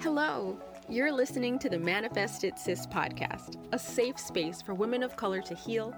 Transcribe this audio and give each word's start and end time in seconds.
Hello, 0.00 0.56
you're 0.88 1.10
listening 1.10 1.58
to 1.58 1.68
the 1.68 1.76
Manifest 1.76 2.44
It 2.44 2.56
Sis 2.56 2.86
podcast, 2.86 3.56
a 3.72 3.78
safe 3.80 4.16
space 4.16 4.62
for 4.62 4.72
women 4.72 5.02
of 5.02 5.16
color 5.16 5.42
to 5.42 5.56
heal, 5.56 5.92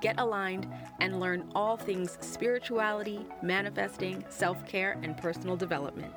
get 0.00 0.18
aligned, 0.18 0.66
and 1.00 1.20
learn 1.20 1.48
all 1.54 1.76
things 1.76 2.18
spirituality, 2.20 3.24
manifesting, 3.42 4.24
self 4.28 4.66
care, 4.66 4.98
and 5.04 5.16
personal 5.16 5.56
development. 5.56 6.12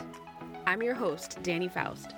I'm 0.65 0.81
your 0.81 0.95
host, 0.95 1.37
Dani 1.43 1.71
Faust. 1.71 2.15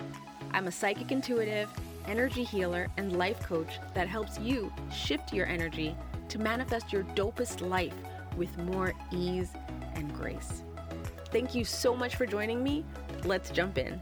I'm 0.52 0.68
a 0.68 0.72
psychic 0.72 1.12
intuitive, 1.12 1.70
energy 2.08 2.46
healer, 2.46 2.88
and 2.96 3.18
life 3.18 3.42
coach 3.42 3.78
that 3.94 4.08
helps 4.08 4.40
you 4.40 4.72
shift 4.90 5.34
your 5.34 5.48
energy 5.48 5.98
to 6.30 6.40
manifest 6.40 6.94
your 6.94 7.04
dopest 7.04 7.60
life 7.60 7.94
with 8.38 8.58
more 8.60 8.94
ease 9.12 9.52
and 9.96 10.14
grace. 10.14 10.64
Thank 11.26 11.54
you 11.54 11.66
so 11.66 11.94
much 11.94 12.16
for 12.16 12.26
joining 12.26 12.64
me. 12.64 12.86
Let's 13.26 13.50
jump 13.50 13.78
in. 13.78 14.02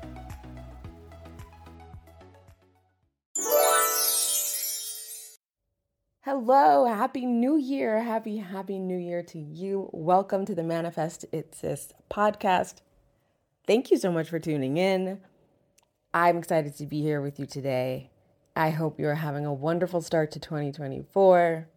Hello, 6.50 6.86
happy 6.86 7.26
new 7.26 7.58
year. 7.58 8.02
Happy, 8.02 8.38
happy 8.38 8.80
new 8.80 8.98
year 8.98 9.22
to 9.22 9.38
you. 9.38 9.90
Welcome 9.92 10.46
to 10.46 10.56
the 10.56 10.64
Manifest 10.64 11.26
It 11.34 11.54
Sis 11.54 11.94
podcast. 12.10 12.76
Thank 13.66 13.92
you 13.92 13.98
so 13.98 14.14
much 14.14 14.30
for 14.30 14.40
tuning 14.40 14.78
in. 14.78 15.20
I'm 16.14 16.38
excited 16.38 16.78
to 16.78 16.86
be 16.86 17.02
here 17.02 17.20
with 17.20 17.38
you 17.38 17.46
today. 17.46 18.12
I 18.56 18.70
hope 18.70 18.98
you're 18.98 19.16
having 19.16 19.46
a 19.46 19.52
wonderful 19.52 20.00
start 20.00 20.32
to 20.32 20.40
2024. 20.40 21.68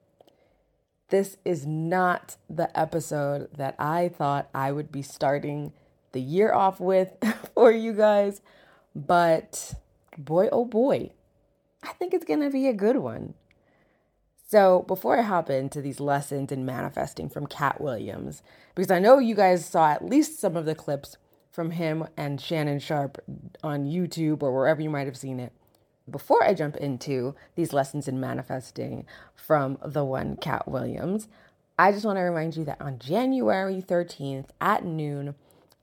This 1.09 1.37
is 1.45 1.67
not 1.67 2.37
the 2.49 2.71
episode 2.79 3.49
that 3.57 3.75
I 3.77 4.07
thought 4.07 4.51
I 4.55 4.71
would 4.71 4.93
be 4.93 5.03
starting 5.03 5.73
the 6.13 6.21
year 6.21 6.53
off 6.53 6.79
with 6.79 7.13
for 7.57 7.73
you 7.73 7.93
guys, 7.93 8.41
but 8.95 9.75
boy, 10.17 10.49
oh 10.53 10.65
boy, 10.65 11.11
I 11.83 11.93
think 11.95 12.15
it's 12.15 12.25
going 12.25 12.43
to 12.43 12.51
be 12.51 12.69
a 12.69 12.73
good 12.73 12.99
one. 12.99 13.35
So, 14.51 14.83
before 14.89 15.17
I 15.17 15.23
hop 15.23 15.49
into 15.49 15.81
these 15.81 16.01
lessons 16.01 16.51
in 16.51 16.67
manifesting 16.67 17.29
from 17.29 17.47
Katt 17.47 17.81
Williams, 17.81 18.43
because 18.75 18.91
I 18.91 18.99
know 18.99 19.21
you 19.21 19.37
guys 19.37 19.65
saw 19.65 19.93
at 19.93 20.05
least 20.05 20.41
some 20.41 20.57
of 20.57 20.65
the 20.65 20.75
clips 20.75 21.17
from 21.53 21.71
him 21.71 22.09
and 22.17 22.41
Shannon 22.41 22.81
Sharpe 22.81 23.23
on 23.63 23.85
YouTube 23.85 24.43
or 24.43 24.53
wherever 24.53 24.83
you 24.83 24.91
might 24.91 25.07
have 25.07 25.17
seen 25.17 25.39
it. 25.39 25.53
Before 26.11 26.43
I 26.43 26.55
jump 26.55 26.77
into 26.79 27.37
these 27.55 27.73
lessons 27.73 28.09
in 28.09 28.19
manifesting 28.19 29.07
from 29.37 29.79
the 29.85 30.05
one 30.05 30.35
Katt 30.35 30.67
Williams, 30.67 31.29
I 31.79 31.93
just 31.93 32.05
want 32.05 32.17
to 32.17 32.23
remind 32.23 32.57
you 32.57 32.65
that 32.65 32.81
on 32.81 32.99
January 32.99 33.81
13th 33.81 34.47
at 34.61 34.85
noon 34.85 35.37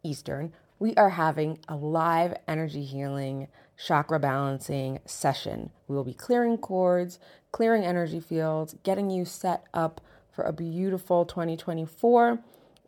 Eastern, 0.03 0.51
we 0.77 0.93
are 0.95 1.11
having 1.11 1.59
a 1.69 1.77
live 1.77 2.35
energy 2.49 2.83
healing 2.83 3.47
chakra 3.77 4.19
balancing 4.19 4.99
session. 5.05 5.71
We 5.87 5.95
will 5.95 6.03
be 6.03 6.13
clearing 6.13 6.57
cords, 6.57 7.19
clearing 7.51 7.85
energy 7.85 8.19
fields, 8.19 8.75
getting 8.83 9.09
you 9.09 9.25
set 9.25 9.63
up 9.73 10.01
for 10.31 10.43
a 10.43 10.53
beautiful 10.53 11.25
2024 11.25 12.39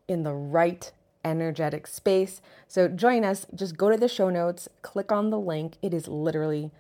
in 0.08 0.24
the 0.24 0.34
right 0.34 0.92
energetic 1.24 1.88
space. 1.88 2.42
So 2.68 2.88
join 2.88 3.24
us. 3.24 3.46
Just 3.54 3.78
go 3.78 3.90
to 3.90 3.98
the 3.98 4.08
show 4.08 4.30
notes, 4.30 4.68
click 4.82 5.12
on 5.12 5.30
the 5.30 5.40
link. 5.40 5.78
It 5.82 5.94
is 5.94 6.08
literally 6.08 6.72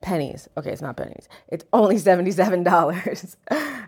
pennies. 0.00 0.48
Okay, 0.56 0.70
it's 0.70 0.82
not 0.82 0.96
pennies. 0.96 1.28
It's 1.48 1.64
only 1.72 1.96
$77. 1.96 3.36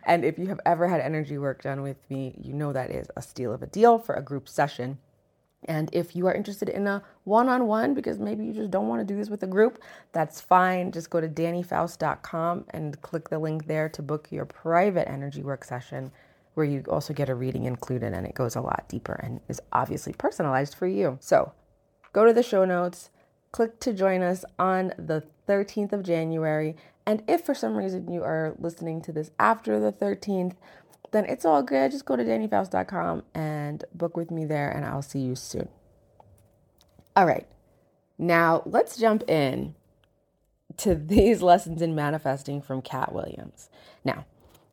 and 0.04 0.24
if 0.24 0.38
you 0.38 0.46
have 0.46 0.60
ever 0.64 0.88
had 0.88 1.00
energy 1.00 1.38
work 1.38 1.62
done 1.62 1.82
with 1.82 1.98
me, 2.08 2.34
you 2.40 2.52
know 2.52 2.72
that 2.72 2.90
is 2.90 3.08
a 3.16 3.22
steal 3.22 3.52
of 3.52 3.62
a 3.62 3.66
deal 3.66 3.98
for 3.98 4.14
a 4.14 4.22
group 4.22 4.48
session. 4.48 4.98
And 5.64 5.90
if 5.92 6.14
you 6.14 6.26
are 6.26 6.34
interested 6.34 6.68
in 6.68 6.86
a 6.86 7.02
one 7.24 7.48
on 7.48 7.66
one, 7.66 7.94
because 7.94 8.18
maybe 8.18 8.44
you 8.44 8.52
just 8.52 8.70
don't 8.70 8.88
want 8.88 9.00
to 9.00 9.04
do 9.04 9.18
this 9.18 9.28
with 9.28 9.42
a 9.42 9.46
group, 9.46 9.82
that's 10.12 10.40
fine. 10.40 10.92
Just 10.92 11.10
go 11.10 11.20
to 11.20 11.28
danifaust.com 11.28 12.66
and 12.70 13.00
click 13.02 13.28
the 13.28 13.38
link 13.38 13.66
there 13.66 13.88
to 13.88 14.02
book 14.02 14.28
your 14.30 14.44
private 14.44 15.08
energy 15.08 15.42
work 15.42 15.64
session, 15.64 16.12
where 16.54 16.66
you 16.66 16.84
also 16.88 17.12
get 17.12 17.28
a 17.28 17.34
reading 17.34 17.64
included 17.64 18.12
and 18.12 18.26
it 18.26 18.34
goes 18.34 18.56
a 18.56 18.60
lot 18.60 18.84
deeper 18.88 19.14
and 19.22 19.40
is 19.48 19.60
obviously 19.72 20.12
personalized 20.12 20.74
for 20.74 20.86
you. 20.86 21.18
So 21.20 21.52
go 22.12 22.24
to 22.24 22.32
the 22.32 22.42
show 22.42 22.64
notes, 22.64 23.10
click 23.50 23.80
to 23.80 23.92
join 23.92 24.22
us 24.22 24.44
on 24.58 24.92
the 24.96 25.24
13th 25.48 25.92
of 25.92 26.02
January. 26.02 26.76
And 27.04 27.22
if 27.26 27.44
for 27.44 27.54
some 27.54 27.76
reason 27.76 28.12
you 28.12 28.22
are 28.22 28.54
listening 28.58 29.00
to 29.02 29.12
this 29.12 29.30
after 29.38 29.80
the 29.80 29.92
13th, 29.92 30.54
then 31.10 31.24
it's 31.24 31.44
all 31.44 31.62
good. 31.62 31.90
Just 31.90 32.04
go 32.04 32.16
to 32.16 32.24
danifaust.com 32.24 33.22
and 33.34 33.84
book 33.94 34.16
with 34.16 34.30
me 34.30 34.44
there, 34.44 34.70
and 34.70 34.84
I'll 34.84 35.02
see 35.02 35.20
you 35.20 35.34
soon. 35.34 35.68
All 37.16 37.26
right, 37.26 37.46
now 38.18 38.62
let's 38.64 38.96
jump 38.96 39.28
in 39.28 39.74
to 40.78 40.94
these 41.06 41.42
lessons 41.42 41.82
in 41.82 41.94
manifesting 41.94 42.60
from 42.60 42.82
Katt 42.82 43.12
Williams. 43.12 43.68
Now, 44.04 44.26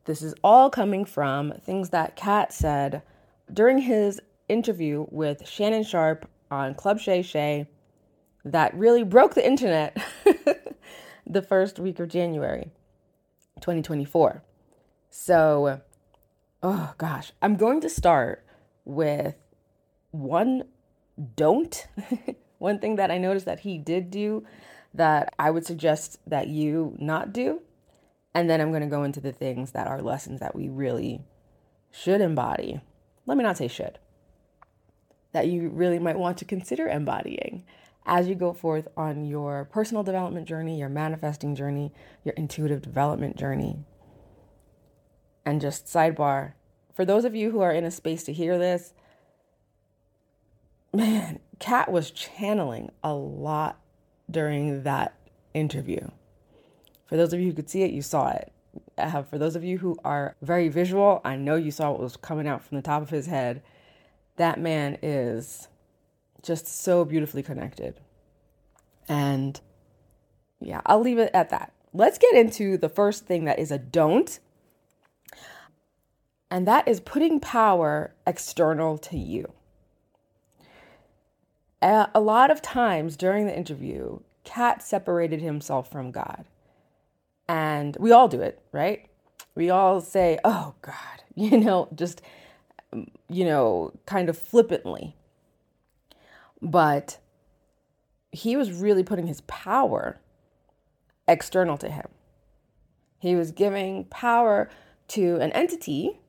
this 0.04 0.22
is 0.22 0.34
all 0.44 0.70
coming 0.70 1.04
from 1.04 1.52
things 1.60 1.90
that 1.90 2.16
Katt 2.16 2.52
said 2.52 3.02
during 3.52 3.78
his 3.78 4.20
interview 4.48 5.06
with 5.10 5.48
Shannon 5.48 5.82
Sharpe 5.82 6.28
on 6.50 6.74
Club 6.74 7.00
Shay 7.00 7.22
Shay 7.22 7.66
that 8.44 8.74
really 8.74 9.02
broke 9.02 9.34
the 9.34 9.44
internet 9.44 9.96
the 11.26 11.42
first 11.42 11.80
week 11.80 11.98
of 11.98 12.08
January 12.08 12.70
2024. 13.60 14.42
So, 15.10 15.80
oh 16.62 16.94
gosh, 16.98 17.32
I'm 17.42 17.56
going 17.56 17.80
to 17.82 17.88
start 17.88 18.44
with 18.84 19.34
one 20.10 20.64
don't. 21.36 21.86
one 22.58 22.78
thing 22.78 22.96
that 22.96 23.10
I 23.10 23.18
noticed 23.18 23.46
that 23.46 23.60
he 23.60 23.78
did 23.78 24.10
do 24.10 24.44
that 24.94 25.34
I 25.38 25.50
would 25.50 25.66
suggest 25.66 26.18
that 26.26 26.48
you 26.48 26.96
not 26.98 27.32
do. 27.32 27.60
And 28.34 28.50
then 28.50 28.60
I'm 28.60 28.70
going 28.70 28.82
to 28.82 28.88
go 28.88 29.02
into 29.02 29.20
the 29.20 29.32
things 29.32 29.72
that 29.72 29.86
are 29.86 30.02
lessons 30.02 30.40
that 30.40 30.54
we 30.54 30.68
really 30.68 31.22
should 31.90 32.20
embody. 32.20 32.80
Let 33.24 33.36
me 33.36 33.44
not 33.44 33.56
say 33.56 33.68
should, 33.68 33.98
that 35.32 35.48
you 35.48 35.68
really 35.70 35.98
might 35.98 36.18
want 36.18 36.38
to 36.38 36.44
consider 36.44 36.86
embodying 36.86 37.64
as 38.06 38.28
you 38.28 38.34
go 38.34 38.52
forth 38.52 38.86
on 38.96 39.24
your 39.24 39.64
personal 39.64 40.02
development 40.02 40.46
journey, 40.46 40.78
your 40.78 40.88
manifesting 40.88 41.54
journey, 41.54 41.92
your 42.24 42.34
intuitive 42.34 42.80
development 42.80 43.36
journey. 43.36 43.78
And 45.46 45.60
just 45.60 45.86
sidebar 45.86 46.52
for 46.96 47.04
those 47.04 47.26
of 47.26 47.34
you 47.34 47.50
who 47.50 47.60
are 47.60 47.72
in 47.72 47.84
a 47.84 47.90
space 47.90 48.24
to 48.24 48.32
hear 48.32 48.58
this, 48.58 48.94
man, 50.94 51.40
Katt 51.58 51.92
was 51.92 52.10
channeling 52.10 52.90
a 53.04 53.12
lot 53.12 53.78
during 54.30 54.82
that 54.84 55.14
interview. 55.52 56.08
For 57.04 57.18
those 57.18 57.34
of 57.34 57.38
you 57.38 57.48
who 57.48 57.52
could 57.52 57.68
see 57.68 57.82
it, 57.82 57.90
you 57.90 58.00
saw 58.00 58.30
it. 58.30 58.50
Uh, 58.96 59.22
for 59.22 59.36
those 59.36 59.56
of 59.56 59.62
you 59.62 59.76
who 59.76 59.98
are 60.04 60.34
very 60.40 60.68
visual, 60.68 61.20
I 61.22 61.36
know 61.36 61.56
you 61.56 61.70
saw 61.70 61.90
what 61.90 62.00
was 62.00 62.16
coming 62.16 62.48
out 62.48 62.64
from 62.64 62.76
the 62.76 62.82
top 62.82 63.02
of 63.02 63.10
his 63.10 63.26
head. 63.26 63.62
That 64.36 64.58
man 64.58 64.96
is 65.02 65.68
just 66.42 66.66
so 66.66 67.04
beautifully 67.04 67.42
connected. 67.42 68.00
And 69.06 69.60
yeah, 70.60 70.80
I'll 70.86 71.00
leave 71.00 71.18
it 71.18 71.30
at 71.34 71.50
that. 71.50 71.74
Let's 71.92 72.16
get 72.16 72.34
into 72.34 72.78
the 72.78 72.88
first 72.88 73.26
thing 73.26 73.44
that 73.44 73.58
is 73.58 73.70
a 73.70 73.78
don't. 73.78 74.38
And 76.50 76.66
that 76.66 76.86
is 76.86 77.00
putting 77.00 77.40
power 77.40 78.14
external 78.26 78.98
to 78.98 79.18
you. 79.18 79.52
A 81.82 82.20
lot 82.20 82.50
of 82.50 82.62
times 82.62 83.16
during 83.16 83.46
the 83.46 83.56
interview, 83.56 84.20
Katt 84.44 84.82
separated 84.82 85.40
himself 85.40 85.90
from 85.90 86.10
God. 86.10 86.44
And 87.48 87.96
we 88.00 88.10
all 88.10 88.28
do 88.28 88.40
it, 88.40 88.60
right? 88.72 89.08
We 89.54 89.70
all 89.70 90.00
say, 90.00 90.38
oh 90.44 90.74
God, 90.82 90.94
you 91.34 91.58
know, 91.58 91.88
just, 91.94 92.22
mm, 92.92 93.08
you 93.28 93.44
know, 93.44 93.92
kind 94.06 94.28
of 94.28 94.38
flippantly. 94.38 95.14
But 96.60 97.18
he 98.32 98.56
was 98.56 98.72
really 98.72 99.02
putting 99.02 99.26
his 99.26 99.42
power 99.42 100.20
external 101.28 101.76
to 101.78 101.90
him. 101.90 102.08
He 103.18 103.34
was 103.34 103.50
giving 103.50 104.04
power 104.04 104.68
to 105.08 105.36
an 105.36 105.52
entity 105.52 106.20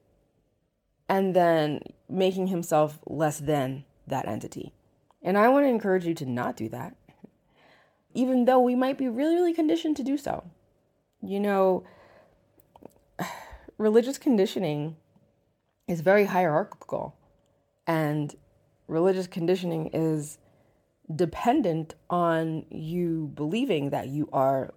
and 1.09 1.36
then 1.36 1.81
making 2.09 2.48
himself 2.48 3.00
less 3.06 3.39
than 3.39 3.86
that 4.07 4.27
entity. 4.27 4.74
And 5.21 5.38
I 5.38 5.50
want 5.50 5.65
to 5.65 5.69
encourage 5.69 6.06
you 6.06 6.13
to 6.15 6.25
not 6.25 6.56
do 6.56 6.69
that, 6.69 6.95
even 8.13 8.45
though 8.45 8.59
we 8.59 8.75
might 8.75 8.98
be 8.98 9.09
really, 9.09 9.36
really 9.36 9.54
conditioned 9.54 9.98
to 9.98 10.04
do 10.04 10.18
so. 10.18 10.50
You 11.21 11.39
know, 11.39 11.83
religious 13.77 14.18
conditioning 14.18 14.95
is 15.88 16.01
very 16.01 16.25
hierarchical, 16.25 17.15
and 17.86 18.36
religious 18.88 19.27
conditioning 19.27 19.89
is 19.94 20.38
dependent 21.13 21.95
on 22.09 22.65
you 22.69 23.31
believing 23.33 23.89
that 23.92 24.09
you 24.09 24.27
are 24.33 24.74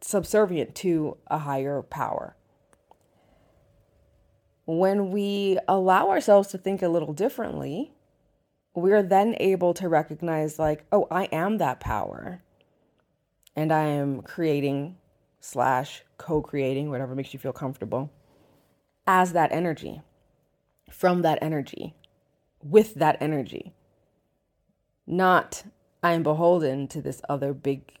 subservient 0.00 0.74
to 0.76 1.16
a 1.28 1.38
higher 1.38 1.82
power. 1.82 2.36
When 4.66 5.10
we 5.12 5.58
allow 5.68 6.10
ourselves 6.10 6.48
to 6.48 6.58
think 6.58 6.82
a 6.82 6.88
little 6.88 7.12
differently, 7.12 7.92
we're 8.74 9.02
then 9.02 9.36
able 9.40 9.72
to 9.74 9.88
recognize, 9.88 10.58
like, 10.58 10.84
oh, 10.92 11.06
I 11.10 11.24
am 11.26 11.58
that 11.58 11.80
power. 11.80 12.42
And 13.54 13.72
I 13.72 13.84
am 13.84 14.20
creating 14.20 14.96
slash 15.40 16.02
co 16.18 16.42
creating, 16.42 16.90
whatever 16.90 17.14
makes 17.14 17.32
you 17.32 17.38
feel 17.38 17.52
comfortable, 17.52 18.10
as 19.06 19.32
that 19.32 19.52
energy, 19.52 20.02
from 20.90 21.22
that 21.22 21.38
energy, 21.40 21.94
with 22.62 22.94
that 22.94 23.16
energy. 23.20 23.72
Not, 25.06 25.62
I 26.02 26.12
am 26.12 26.24
beholden 26.24 26.88
to 26.88 27.00
this 27.00 27.22
other 27.28 27.54
big, 27.54 27.92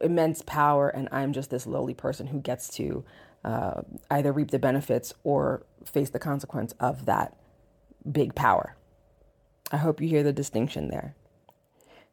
immense 0.00 0.42
power, 0.42 0.88
and 0.88 1.08
I'm 1.12 1.32
just 1.34 1.50
this 1.50 1.66
lowly 1.66 1.94
person 1.94 2.28
who 2.28 2.40
gets 2.40 2.68
to 2.76 3.04
uh, 3.44 3.82
either 4.10 4.32
reap 4.32 4.50
the 4.50 4.58
benefits 4.58 5.14
or 5.24 5.64
face 5.84 6.10
the 6.10 6.18
consequence 6.18 6.72
of 6.80 7.06
that 7.06 7.36
big 8.10 8.34
power. 8.34 8.76
I 9.70 9.78
hope 9.78 10.00
you 10.00 10.08
hear 10.08 10.22
the 10.22 10.32
distinction 10.32 10.88
there. 10.88 11.14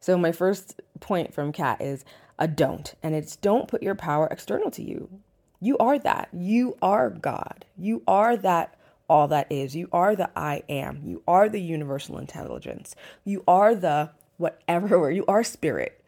So, 0.00 0.16
my 0.16 0.32
first 0.32 0.80
point 1.00 1.34
from 1.34 1.52
Katt 1.52 1.80
is 1.80 2.04
a 2.38 2.48
don't, 2.48 2.94
and 3.02 3.14
it's 3.14 3.36
don't 3.36 3.68
put 3.68 3.82
your 3.82 3.94
power 3.94 4.26
external 4.30 4.70
to 4.72 4.82
you. 4.82 5.20
You 5.60 5.76
are 5.76 5.98
that. 5.98 6.30
You 6.32 6.76
are 6.80 7.10
God. 7.10 7.66
You 7.76 8.02
are 8.08 8.36
that 8.38 8.76
all 9.10 9.28
that 9.28 9.50
is. 9.50 9.74
You 9.74 9.88
are 9.92 10.16
the 10.16 10.30
I 10.36 10.62
am. 10.68 11.02
You 11.04 11.22
are 11.26 11.48
the 11.48 11.60
universal 11.60 12.16
intelligence. 12.16 12.94
You 13.24 13.44
are 13.46 13.74
the 13.74 14.12
whatever, 14.36 15.10
you 15.12 15.24
are 15.26 15.44
spirit. 15.44 16.02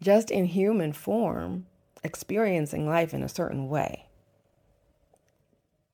Just 0.00 0.30
in 0.30 0.46
human 0.46 0.92
form, 0.92 1.66
experiencing 2.04 2.88
life 2.88 3.14
in 3.14 3.22
a 3.22 3.28
certain 3.28 3.68
way. 3.68 4.06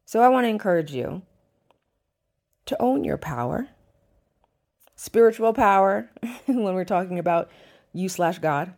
So 0.05 0.21
I 0.21 0.29
want 0.29 0.45
to 0.45 0.49
encourage 0.49 0.93
you 0.93 1.23
to 2.67 2.81
own 2.81 3.05
your 3.05 3.19
power, 3.19 3.69
spiritual 4.97 5.53
power, 5.53 6.11
when 6.47 6.75
we're 6.75 6.85
talking 6.85 7.19
about 7.19 7.51
you 7.93 8.09
slash 8.09 8.39
God, 8.39 8.73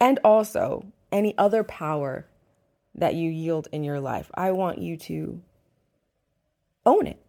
and 0.00 0.18
also 0.24 0.86
any 1.12 1.36
other 1.36 1.64
power 1.64 2.26
that 2.94 3.14
you 3.14 3.30
yield 3.30 3.68
in 3.72 3.84
your 3.84 4.00
life. 4.00 4.30
I 4.34 4.52
want 4.52 4.78
you 4.78 4.96
to 4.96 5.42
own 6.86 7.06
it. 7.06 7.22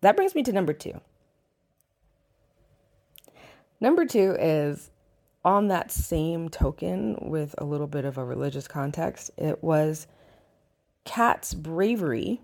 That 0.00 0.16
brings 0.16 0.34
me 0.34 0.42
to 0.42 0.52
number 0.52 0.72
two. 0.72 1.00
Number 3.80 4.04
two 4.04 4.36
is 4.38 4.90
on 5.44 5.68
that 5.68 5.92
same 5.92 6.48
token, 6.48 7.16
with 7.20 7.54
a 7.58 7.64
little 7.64 7.86
bit 7.86 8.04
of 8.04 8.16
a 8.16 8.24
religious 8.24 8.66
context, 8.66 9.30
it 9.36 9.62
was 9.62 10.06
Katt's 11.04 11.52
bravery. 11.54 12.40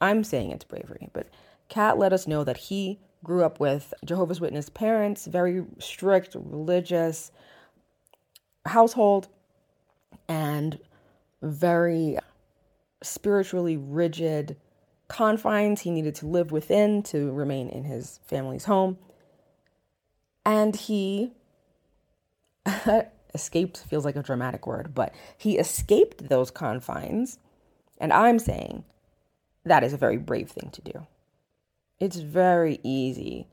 I'm 0.00 0.22
saying 0.24 0.52
it's 0.52 0.64
bravery, 0.64 1.10
but 1.12 1.28
Katt 1.68 1.98
let 1.98 2.12
us 2.12 2.26
know 2.26 2.44
that 2.44 2.56
he 2.56 3.00
grew 3.24 3.44
up 3.44 3.60
with 3.60 3.92
Jehovah's 4.04 4.40
Witness 4.40 4.68
parents, 4.68 5.26
very 5.26 5.64
strict 5.78 6.34
religious 6.34 7.32
household, 8.64 9.28
and 10.28 10.78
very 11.42 12.18
spiritually 13.02 13.76
rigid 13.76 14.56
confines 15.08 15.80
he 15.80 15.90
needed 15.90 16.14
to 16.14 16.26
live 16.26 16.52
within 16.52 17.02
to 17.02 17.32
remain 17.32 17.68
in 17.68 17.84
his 17.84 18.20
family's 18.24 18.64
home. 18.66 18.96
And 20.46 20.76
he 20.76 21.32
escaped 23.34 23.78
feels 23.78 24.04
like 24.04 24.16
a 24.16 24.22
dramatic 24.22 24.66
word, 24.66 24.94
but 24.94 25.14
he 25.36 25.58
escaped 25.58 26.28
those 26.28 26.50
confines. 26.50 27.38
And 27.98 28.12
I'm 28.12 28.38
saying 28.38 28.84
that 29.64 29.84
is 29.84 29.92
a 29.92 29.98
very 29.98 30.16
brave 30.16 30.50
thing 30.50 30.70
to 30.70 30.82
do. 30.82 31.06
It's 31.98 32.16
very 32.16 32.80
easy 32.82 33.48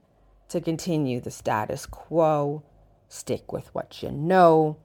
to 0.49 0.61
continue 0.61 1.19
the 1.19 1.31
status 1.31 1.85
quo, 1.85 2.63
stick 3.09 3.51
with 3.51 3.73
what 3.75 4.01
you 4.01 4.11
know, 4.11 4.77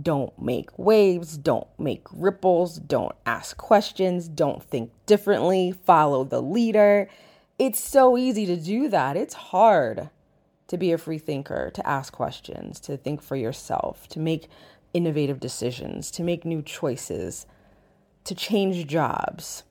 don't 0.00 0.40
make 0.40 0.78
waves, 0.78 1.36
don't 1.36 1.66
make 1.78 2.06
ripples, 2.12 2.78
don't 2.78 3.16
ask 3.26 3.56
questions, 3.56 4.28
don't 4.28 4.62
think 4.62 4.92
differently, 5.06 5.72
follow 5.72 6.22
the 6.22 6.40
leader. 6.40 7.08
It's 7.58 7.80
so 7.80 8.16
easy 8.16 8.46
to 8.46 8.56
do 8.56 8.88
that. 8.88 9.16
It's 9.16 9.34
hard 9.34 10.08
to 10.70 10.78
be 10.78 10.92
a 10.92 10.98
free 10.98 11.18
thinker, 11.18 11.68
to 11.74 11.84
ask 11.84 12.12
questions, 12.12 12.78
to 12.78 12.96
think 12.96 13.20
for 13.20 13.34
yourself, 13.34 14.06
to 14.06 14.20
make 14.20 14.46
innovative 14.94 15.40
decisions, 15.40 16.12
to 16.12 16.22
make 16.22 16.44
new 16.44 16.62
choices, 16.62 17.44
to 18.22 18.36
change 18.36 18.86
jobs, 18.86 19.64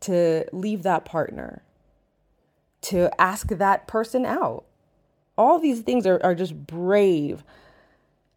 to 0.00 0.44
leave 0.52 0.82
that 0.82 1.04
partner, 1.04 1.62
to 2.80 3.08
ask 3.20 3.50
that 3.50 3.86
person 3.86 4.26
out. 4.26 4.64
All 5.38 5.60
these 5.60 5.82
things 5.82 6.04
are, 6.08 6.20
are 6.24 6.34
just 6.34 6.66
brave. 6.66 7.44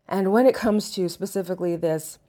And 0.07 0.31
when 0.31 0.45
it 0.45 0.53
comes 0.53 0.91
to 0.91 1.09
specifically 1.09 1.75
this 1.75 2.19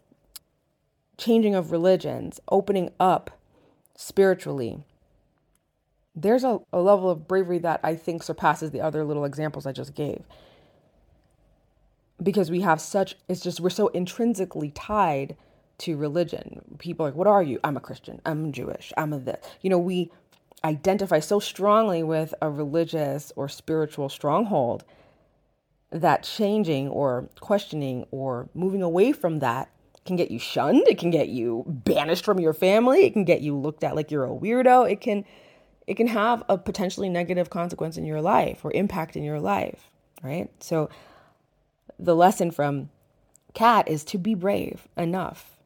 changing 1.18 1.54
of 1.54 1.70
religions, 1.70 2.40
opening 2.50 2.92
up 2.98 3.38
spiritually, 3.94 4.86
there's 6.14 6.44
a, 6.44 6.60
a 6.72 6.80
level 6.80 7.10
of 7.10 7.26
bravery 7.26 7.58
that 7.58 7.80
I 7.82 7.96
think 7.96 8.22
surpasses 8.22 8.70
the 8.70 8.80
other 8.80 9.04
little 9.04 9.24
examples 9.24 9.66
I 9.66 9.72
just 9.72 9.94
gave. 9.94 10.22
Because 12.22 12.50
we 12.50 12.60
have 12.60 12.80
such, 12.80 13.16
it's 13.28 13.40
just, 13.40 13.60
we're 13.60 13.70
so 13.70 13.88
intrinsically 13.88 14.70
tied 14.70 15.36
to 15.78 15.96
religion. 15.96 16.76
People 16.78 17.04
like, 17.04 17.16
what 17.16 17.26
are 17.26 17.42
you? 17.42 17.58
I'm 17.64 17.76
a 17.76 17.80
Christian. 17.80 18.20
I'm 18.24 18.52
Jewish. 18.52 18.92
I'm 18.96 19.12
a 19.12 19.18
this. 19.18 19.44
You 19.60 19.70
know, 19.70 19.78
we 19.78 20.12
identify 20.62 21.18
so 21.18 21.40
strongly 21.40 22.02
with 22.02 22.32
a 22.40 22.48
religious 22.48 23.32
or 23.34 23.48
spiritual 23.48 24.08
stronghold 24.08 24.84
that 25.90 26.22
changing 26.22 26.88
or 26.88 27.28
questioning 27.40 28.06
or 28.10 28.48
moving 28.54 28.82
away 28.82 29.12
from 29.12 29.40
that 29.40 29.70
can 30.04 30.16
get 30.16 30.30
you 30.30 30.38
shunned. 30.38 30.86
It 30.86 30.98
can 30.98 31.10
get 31.10 31.28
you 31.28 31.64
banished 31.66 32.24
from 32.24 32.38
your 32.38 32.52
family. 32.52 33.04
It 33.04 33.12
can 33.12 33.24
get 33.24 33.40
you 33.40 33.56
looked 33.56 33.82
at 33.84 33.96
like 33.96 34.10
you're 34.10 34.24
a 34.24 34.28
weirdo. 34.28 34.90
It 34.90 35.00
can 35.00 35.24
it 35.86 35.94
can 35.94 36.06
have 36.06 36.42
a 36.48 36.56
potentially 36.56 37.08
negative 37.08 37.50
consequence 37.50 37.96
in 37.96 38.06
your 38.06 38.20
life 38.20 38.64
or 38.64 38.72
impact 38.72 39.16
in 39.16 39.22
your 39.22 39.40
life, 39.40 39.90
right? 40.22 40.50
So 40.60 40.88
the 41.98 42.16
lesson 42.16 42.50
from 42.50 42.90
Katt 43.52 43.88
is 43.88 44.04
to 44.04 44.18
be 44.18 44.34
brave 44.34 44.88
enough 44.96 45.58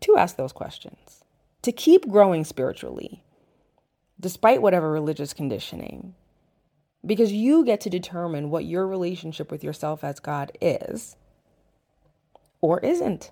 to 0.00 0.16
ask 0.16 0.36
those 0.36 0.52
questions, 0.52 1.24
to 1.62 1.72
keep 1.72 2.08
growing 2.08 2.44
spiritually, 2.44 3.22
despite 4.18 4.62
whatever 4.62 4.90
religious 4.90 5.32
conditioning, 5.32 6.14
because 7.04 7.32
you 7.32 7.64
get 7.64 7.80
to 7.82 7.90
determine 7.90 8.50
what 8.50 8.64
your 8.64 8.86
relationship 8.86 9.50
with 9.50 9.62
yourself 9.62 10.02
as 10.02 10.20
God 10.20 10.52
is 10.60 11.16
or 12.60 12.80
isn't. 12.80 13.30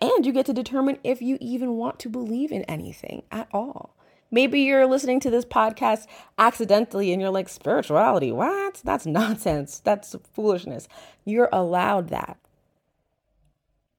And 0.00 0.26
you 0.26 0.32
get 0.32 0.46
to 0.46 0.52
determine 0.52 0.98
if 1.04 1.22
you 1.22 1.38
even 1.40 1.76
want 1.76 1.98
to 2.00 2.08
believe 2.08 2.50
in 2.50 2.62
anything 2.64 3.22
at 3.30 3.48
all. 3.52 3.96
Maybe 4.34 4.62
you're 4.62 4.86
listening 4.86 5.20
to 5.20 5.30
this 5.30 5.44
podcast 5.44 6.06
accidentally 6.38 7.12
and 7.12 7.20
you're 7.20 7.30
like, 7.30 7.50
spirituality, 7.50 8.32
what? 8.32 8.80
That's 8.82 9.04
nonsense. 9.04 9.78
That's 9.78 10.16
foolishness. 10.32 10.88
You're 11.26 11.50
allowed 11.52 12.08
that. 12.08 12.38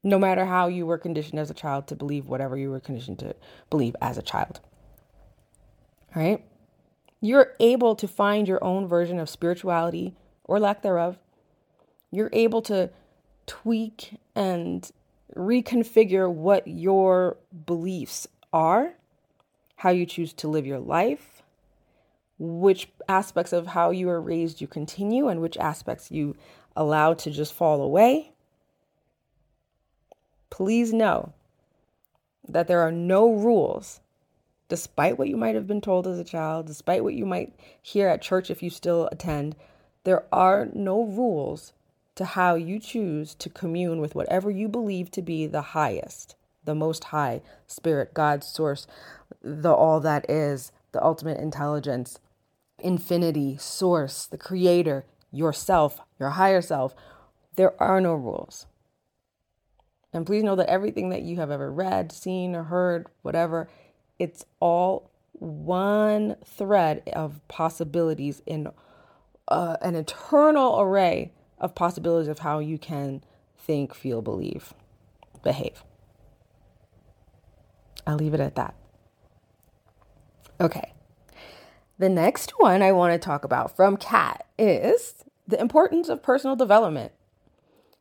No 0.04 0.18
matter 0.18 0.46
how 0.46 0.68
you 0.68 0.88
were 0.88 0.98
conditioned 0.98 1.40
as 1.40 1.52
a 1.52 1.54
child 1.54 1.88
to 1.88 1.96
believe 1.96 2.28
whatever 2.28 2.58
you 2.58 2.72
were 2.72 2.80
conditioned 2.80 3.20
to 3.20 3.36
believe 3.70 3.96
as 4.02 4.18
a 4.18 4.24
child. 4.24 4.60
Right? 6.16 6.44
You're 7.22 7.54
able 7.60 7.96
to 7.96 8.08
find 8.08 8.48
your 8.48 8.62
own 8.63 8.88
version 8.88 9.20
of 9.20 9.30
spirituality 9.30 10.16
or 10.46 10.60
lack 10.60 10.82
thereof. 10.82 11.20
You're 12.10 12.32
able 12.34 12.63
to 12.63 12.90
tweak 13.46 14.18
and 14.36 14.92
reconfigure 15.36 16.30
what 16.30 16.68
your 16.68 17.38
beliefs 17.66 18.28
are 18.52 18.96
how 19.77 19.89
you 19.89 20.06
choose 20.06 20.34
to 20.34 20.48
live 20.48 20.65
your 20.65 20.80
life, 20.80 21.44
which 22.39 22.89
aspects 23.08 23.53
of 23.53 23.68
how 23.68 23.92
you 23.92 24.08
were 24.08 24.22
raised 24.22 24.62
you 24.62 24.68
continue, 24.68 25.27
and 25.27 25.42
which 25.42 25.58
aspects 25.58 26.12
you 26.12 26.36
allow 26.75 27.13
to 27.13 27.32
just 27.32 27.53
fall 27.53 27.82
away. 27.82 28.32
Please 30.50 30.94
know 30.94 31.34
that 32.48 32.68
there 32.68 32.82
are 32.82 32.92
no 32.92 33.32
rules, 33.32 34.01
despite 34.70 35.18
what 35.18 35.27
you 35.27 35.38
might 35.38 35.56
have 35.56 35.68
been 35.68 35.82
told 35.82 36.08
as 36.08 36.20
a 36.20 36.24
child, 36.24 36.68
despite 36.68 37.03
what 37.03 37.13
you 37.13 37.25
might 37.25 37.53
hear 37.82 38.08
at 38.08 38.22
church 38.22 38.51
if 38.51 38.62
you 38.62 38.70
still 38.70 39.08
attend, 39.12 39.56
there 40.03 40.25
are 40.32 40.68
no 40.74 41.03
rules 41.03 41.74
to 42.15 42.25
how 42.25 42.56
you 42.56 42.80
choose 42.80 43.34
to 43.36 43.50
commune 43.50 44.00
with 44.00 44.15
whatever 44.15 44.51
you 44.51 44.68
believe 44.68 45.10
to 45.12 45.22
be 45.22 45.48
the 45.48 45.62
highest, 45.62 46.36
the 46.63 46.75
most 46.75 47.06
high 47.06 47.42
spirit, 47.65 48.13
God's 48.13 48.48
source, 48.48 48.86
the 49.43 49.73
all 49.73 50.00
that 50.00 50.29
is, 50.29 50.71
the 50.91 51.03
ultimate 51.03 51.39
intelligence, 51.39 52.19
infinity, 52.79 53.57
source, 53.57 54.25
the 54.25 54.38
creator, 54.38 55.05
yourself, 55.31 56.00
your 56.19 56.31
higher 56.31 56.62
self, 56.62 56.95
there 57.55 57.81
are 57.81 58.00
no 58.00 58.13
rules. 58.13 58.67
And 60.13 60.25
please 60.25 60.43
know 60.43 60.55
that 60.55 60.69
everything 60.69 61.09
that 61.09 61.23
you 61.23 61.38
have 61.38 61.50
ever 61.50 61.71
read, 61.71 62.12
seen, 62.12 62.55
or 62.55 62.63
heard, 62.63 63.07
whatever, 63.23 63.67
it's 64.19 64.45
all 64.59 65.09
one 65.33 66.35
thread 66.45 67.01
of 67.13 67.45
possibilities 67.47 68.41
in 68.45 68.67
uh, 69.47 69.77
an 69.81 69.95
eternal 69.95 70.79
array 70.79 71.31
of 71.57 71.73
possibilities 71.73 72.27
of 72.27 72.39
how 72.39 72.59
you 72.59 72.77
can 72.77 73.23
think, 73.57 73.93
feel, 73.93 74.21
believe, 74.21 74.73
behave. 75.43 75.83
I'll 78.05 78.17
leave 78.17 78.33
it 78.33 78.39
at 78.39 78.55
that. 78.55 78.75
Okay. 80.63 80.93
The 82.00 82.10
next 82.10 82.51
one 82.58 82.82
I 82.82 82.93
want 82.93 83.13
to 83.13 83.20
talk 83.24 83.43
about 83.43 83.75
from 83.75 83.98
Katt 83.98 84.48
is 84.58 85.25
the 85.46 85.60
importance 85.60 86.08
of 86.08 86.24
personal 86.24 86.55
development. 86.55 87.12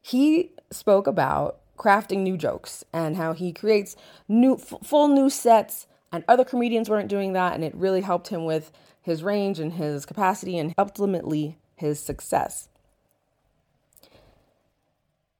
He 0.00 0.52
spoke 0.71 1.07
about 1.09 1.59
crafting 1.76 2.19
new 2.19 2.37
jokes 2.37 2.85
and 2.92 3.16
how 3.16 3.33
he 3.33 3.52
creates 3.52 3.97
new 4.28 4.54
f- 4.54 4.75
full 4.85 5.09
new 5.09 5.28
sets 5.28 5.88
and 6.12 6.23
other 6.28 6.45
comedians 6.45 6.88
weren't 6.88 7.09
doing 7.09 7.33
that 7.33 7.54
and 7.54 7.64
it 7.64 7.75
really 7.75 8.02
helped 8.02 8.28
him 8.28 8.45
with 8.45 8.71
his 9.00 9.25
range 9.25 9.59
and 9.59 9.73
his 9.73 10.07
capacity 10.07 10.57
and 10.57 10.73
ultimately 10.78 11.59
his 11.75 11.99
success. 11.99 12.69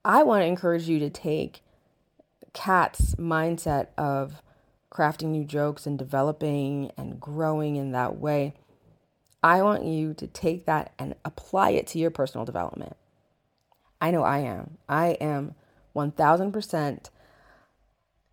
I 0.05 0.25
want 0.25 0.43
to 0.43 0.47
encourage 0.47 0.89
you 0.89 0.99
to 0.99 1.11
take 1.11 1.63
Katt's 2.53 3.15
mindset 3.15 3.89
of 3.97 4.43
crafting 4.93 5.29
new 5.29 5.45
jokes 5.45 5.87
and 5.87 5.99
developing 5.99 6.93
and 6.99 7.19
growing 7.19 7.77
in 7.77 7.93
that 7.93 8.19
way. 8.19 8.55
I 9.43 9.63
want 9.63 9.85
you 9.85 10.15
to 10.15 10.27
take 10.27 10.67
that 10.67 10.93
and 10.99 11.15
apply 11.25 11.71
it 11.71 11.87
to 11.89 11.99
your 11.99 12.11
personal 12.11 12.45
development. 12.45 12.97
I 14.01 14.11
know 14.11 14.23
I 14.23 14.39
am. 14.41 14.79
I 14.89 15.13
am 15.21 15.55
1000% 15.97 17.11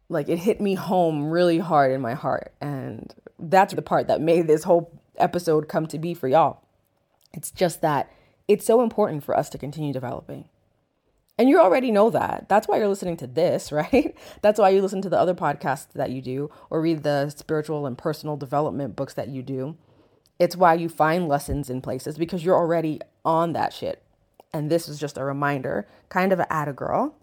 like 0.10 0.28
it 0.28 0.40
hit 0.40 0.60
me 0.60 0.76
home 0.76 1.30
really 1.30 1.60
hard 1.60 1.92
in 1.92 2.02
my 2.02 2.14
heart. 2.14 2.52
And 2.60 3.14
that's 3.40 3.74
the 3.74 3.82
part 3.82 4.08
that 4.08 4.22
made 4.22 4.48
this 4.48 4.64
whole 4.64 5.00
episode 5.18 5.70
come 5.70 5.88
to 5.88 5.98
be 5.98 6.14
for 6.14 6.28
y'all. 6.28 6.62
It's 7.34 7.52
just 7.52 7.82
that 7.82 8.12
it's 8.48 8.66
so 8.66 8.82
important 8.82 9.24
for 9.24 9.38
us 9.38 9.50
to 9.52 9.58
continue 9.58 9.94
developing. 9.94 10.50
And 11.40 11.48
you 11.48 11.58
already 11.58 11.90
know 11.90 12.10
that. 12.10 12.48
That's 12.50 12.68
why 12.68 12.78
you're 12.78 12.90
listening 12.90 13.16
to 13.18 13.28
this, 13.28 13.72
right? 13.72 14.14
That's 14.42 14.60
why 14.60 14.70
you 14.70 14.82
listen 14.82 15.02
to 15.04 15.10
the 15.10 15.18
other 15.20 15.34
podcasts 15.34 15.94
that 15.94 16.12
you 16.12 16.22
do 16.22 16.52
or 16.70 16.82
read 16.82 17.04
the 17.04 17.30
spiritual 17.30 17.86
and 17.86 17.98
personal 17.98 18.36
development 18.36 18.98
books 18.98 19.14
that 19.14 19.30
you 19.30 19.42
do. 19.42 19.78
It's 20.38 20.58
why 20.58 20.74
you 20.74 20.90
find 20.90 21.28
lessons 21.28 21.70
in 21.70 21.82
places 21.82 22.18
because 22.18 22.44
you're 22.44 22.58
already 22.58 23.00
on 23.24 23.54
that 23.54 23.74
shit. 23.74 24.04
And 24.54 24.70
this 24.70 24.90
is 24.90 25.00
just 25.00 25.18
a 25.18 25.24
reminder, 25.24 25.88
kind 26.10 26.34
of 26.34 26.40
a 26.40 26.52
add 26.52 26.68
a 26.68 26.74
girl, 26.74 27.16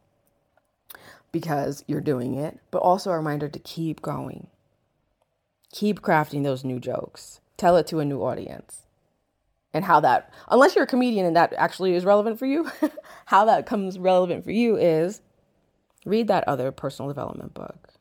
because 1.32 1.84
you're 1.86 2.00
doing 2.00 2.36
it, 2.36 2.58
but 2.70 2.78
also 2.78 3.10
a 3.10 3.16
reminder 3.16 3.48
to 3.48 3.58
keep 3.58 4.00
going. 4.00 4.46
Keep 5.72 6.00
crafting 6.00 6.44
those 6.44 6.64
new 6.64 6.78
jokes. 6.78 7.40
Tell 7.56 7.76
it 7.76 7.86
to 7.88 8.00
a 8.00 8.04
new 8.04 8.20
audience. 8.22 8.85
And 9.76 9.84
how 9.84 10.00
that, 10.00 10.32
unless 10.48 10.74
you're 10.74 10.84
a 10.84 10.86
comedian 10.86 11.26
and 11.26 11.36
that 11.36 11.52
actually 11.58 11.94
is 11.94 12.06
relevant 12.06 12.38
for 12.38 12.46
you, 12.46 12.70
how 13.26 13.44
that 13.44 13.66
comes 13.66 13.98
relevant 13.98 14.42
for 14.42 14.50
you 14.50 14.78
is 14.78 15.20
read 16.06 16.28
that 16.28 16.48
other 16.48 16.72
personal 16.72 17.10
development 17.10 17.52
book. 17.52 17.92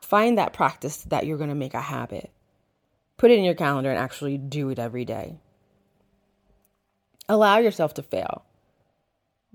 Find 0.00 0.36
that 0.36 0.52
practice 0.52 1.04
that 1.04 1.24
you're 1.24 1.38
going 1.38 1.50
to 1.50 1.54
make 1.54 1.72
a 1.72 1.80
habit. 1.80 2.32
Put 3.16 3.30
it 3.30 3.38
in 3.38 3.44
your 3.44 3.54
calendar 3.54 3.90
and 3.90 3.98
actually 3.98 4.38
do 4.38 4.70
it 4.70 4.80
every 4.80 5.04
day. 5.04 5.36
Allow 7.28 7.58
yourself 7.58 7.94
to 7.94 8.02
fail 8.02 8.44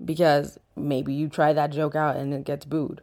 because 0.02 0.58
maybe 0.76 1.12
you 1.12 1.28
try 1.28 1.52
that 1.52 1.72
joke 1.72 1.94
out 1.94 2.16
and 2.16 2.32
it 2.32 2.44
gets 2.44 2.64
booed. 2.64 3.02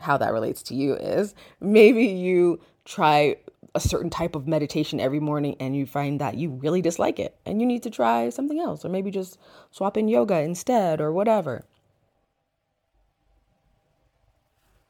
How 0.00 0.16
that 0.16 0.32
relates 0.32 0.64
to 0.64 0.74
you 0.74 0.94
is 0.96 1.36
maybe 1.60 2.06
you 2.06 2.58
try 2.84 3.36
a 3.76 3.80
certain 3.80 4.08
type 4.08 4.34
of 4.34 4.48
meditation 4.48 4.98
every 4.98 5.20
morning 5.20 5.54
and 5.60 5.76
you 5.76 5.84
find 5.84 6.18
that 6.18 6.34
you 6.34 6.48
really 6.48 6.80
dislike 6.80 7.18
it 7.18 7.36
and 7.44 7.60
you 7.60 7.66
need 7.66 7.82
to 7.82 7.90
try 7.90 8.30
something 8.30 8.58
else 8.58 8.86
or 8.86 8.88
maybe 8.88 9.10
just 9.10 9.38
swap 9.70 9.98
in 9.98 10.08
yoga 10.08 10.40
instead 10.40 10.98
or 10.98 11.12
whatever. 11.12 11.62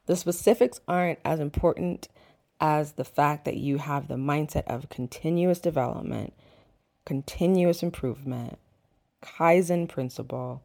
The 0.07 0.14
specifics 0.14 0.81
aren't 0.87 1.19
as 1.25 1.40
important 1.40 2.07
as 2.61 2.93
the 2.93 3.05
fact 3.05 3.45
that 3.45 3.57
you 3.57 3.78
have 3.78 4.07
the 4.07 4.14
mindset 4.14 4.64
of 4.69 4.88
continuous 4.88 5.59
development, 5.59 6.33
continuous 7.05 7.83
improvement, 7.83 8.57
Kaizen 9.21 9.88
principle, 9.88 10.62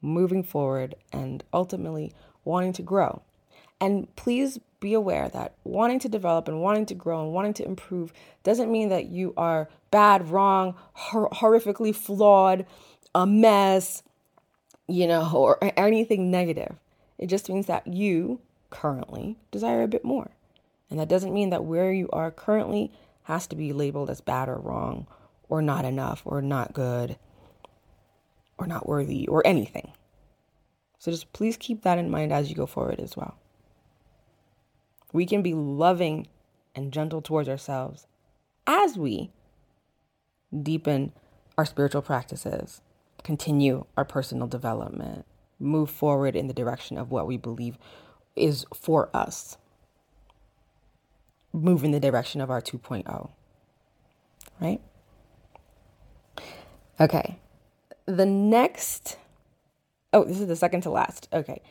moving 0.00 0.42
forward, 0.42 0.94
and 1.12 1.44
ultimately 1.52 2.14
wanting 2.44 2.72
to 2.72 2.82
grow. 2.82 3.20
And 3.80 4.14
please 4.16 4.58
be 4.80 4.94
aware 4.94 5.28
that 5.28 5.54
wanting 5.64 5.98
to 6.00 6.08
develop 6.08 6.48
and 6.48 6.60
wanting 6.60 6.86
to 6.86 6.94
grow 6.94 7.22
and 7.22 7.32
wanting 7.32 7.54
to 7.54 7.64
improve 7.64 8.12
doesn't 8.42 8.70
mean 8.70 8.88
that 8.88 9.06
you 9.06 9.34
are 9.36 9.68
bad, 9.90 10.28
wrong, 10.30 10.74
hor- 10.92 11.30
horrifically 11.30 11.94
flawed, 11.94 12.66
a 13.14 13.26
mess, 13.26 14.02
you 14.86 15.06
know, 15.06 15.30
or 15.34 15.58
anything 15.76 16.30
negative. 16.30 16.76
It 17.18 17.26
just 17.26 17.48
means 17.48 17.66
that 17.66 17.86
you 17.86 18.40
currently 18.70 19.36
desire 19.50 19.82
a 19.82 19.88
bit 19.88 20.04
more. 20.04 20.30
And 20.90 20.98
that 20.98 21.08
doesn't 21.08 21.34
mean 21.34 21.50
that 21.50 21.64
where 21.64 21.92
you 21.92 22.08
are 22.12 22.30
currently 22.30 22.92
has 23.24 23.46
to 23.48 23.56
be 23.56 23.72
labeled 23.72 24.10
as 24.10 24.20
bad 24.20 24.48
or 24.48 24.56
wrong 24.56 25.06
or 25.48 25.60
not 25.60 25.84
enough 25.84 26.22
or 26.24 26.40
not 26.40 26.72
good 26.72 27.16
or 28.56 28.66
not 28.66 28.88
worthy 28.88 29.26
or 29.28 29.46
anything. 29.46 29.92
So 30.98 31.10
just 31.10 31.32
please 31.32 31.56
keep 31.56 31.82
that 31.82 31.98
in 31.98 32.10
mind 32.10 32.32
as 32.32 32.48
you 32.48 32.56
go 32.56 32.66
forward 32.66 33.00
as 33.00 33.16
well. 33.16 33.36
We 35.12 35.26
can 35.26 35.42
be 35.42 35.54
loving 35.54 36.26
and 36.74 36.92
gentle 36.92 37.22
towards 37.22 37.48
ourselves 37.48 38.06
as 38.66 38.98
we 38.98 39.30
deepen 40.62 41.12
our 41.56 41.64
spiritual 41.64 42.02
practices, 42.02 42.82
continue 43.24 43.86
our 43.96 44.04
personal 44.04 44.46
development, 44.46 45.24
move 45.58 45.90
forward 45.90 46.36
in 46.36 46.46
the 46.46 46.54
direction 46.54 46.96
of 46.98 47.10
what 47.10 47.26
we 47.26 47.36
believe 47.36 47.78
is 48.36 48.64
for 48.74 49.10
us, 49.14 49.56
move 51.52 51.82
in 51.82 51.90
the 51.90 52.00
direction 52.00 52.40
of 52.40 52.50
our 52.50 52.60
2.0. 52.60 53.30
Right? 54.60 54.80
Okay. 57.00 57.38
The 58.06 58.26
next, 58.26 59.16
oh, 60.12 60.24
this 60.24 60.40
is 60.40 60.48
the 60.48 60.56
second 60.56 60.82
to 60.82 60.90
last. 60.90 61.28
Okay. 61.32 61.62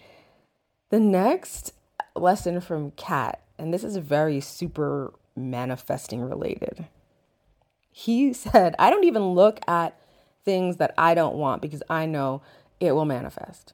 The 0.90 1.00
next 1.00 1.74
lesson 2.22 2.62
from 2.62 2.92
Katt, 2.92 3.42
and 3.58 3.74
this 3.74 3.84
is 3.84 3.98
very 3.98 4.40
super 4.40 5.14
manifesting 5.36 6.22
related. 6.22 6.88
He 7.92 8.34
said, 8.34 8.76
I 8.78 8.90
don't 8.90 9.06
even 9.06 9.34
look 9.34 9.60
at 9.68 10.00
things 10.46 10.78
that 10.78 10.94
I 10.98 11.14
don't 11.14 11.36
want 11.36 11.62
because 11.62 11.84
I 11.90 12.06
know 12.06 12.42
it 12.80 12.92
will 12.94 13.06
manifest. 13.06 13.74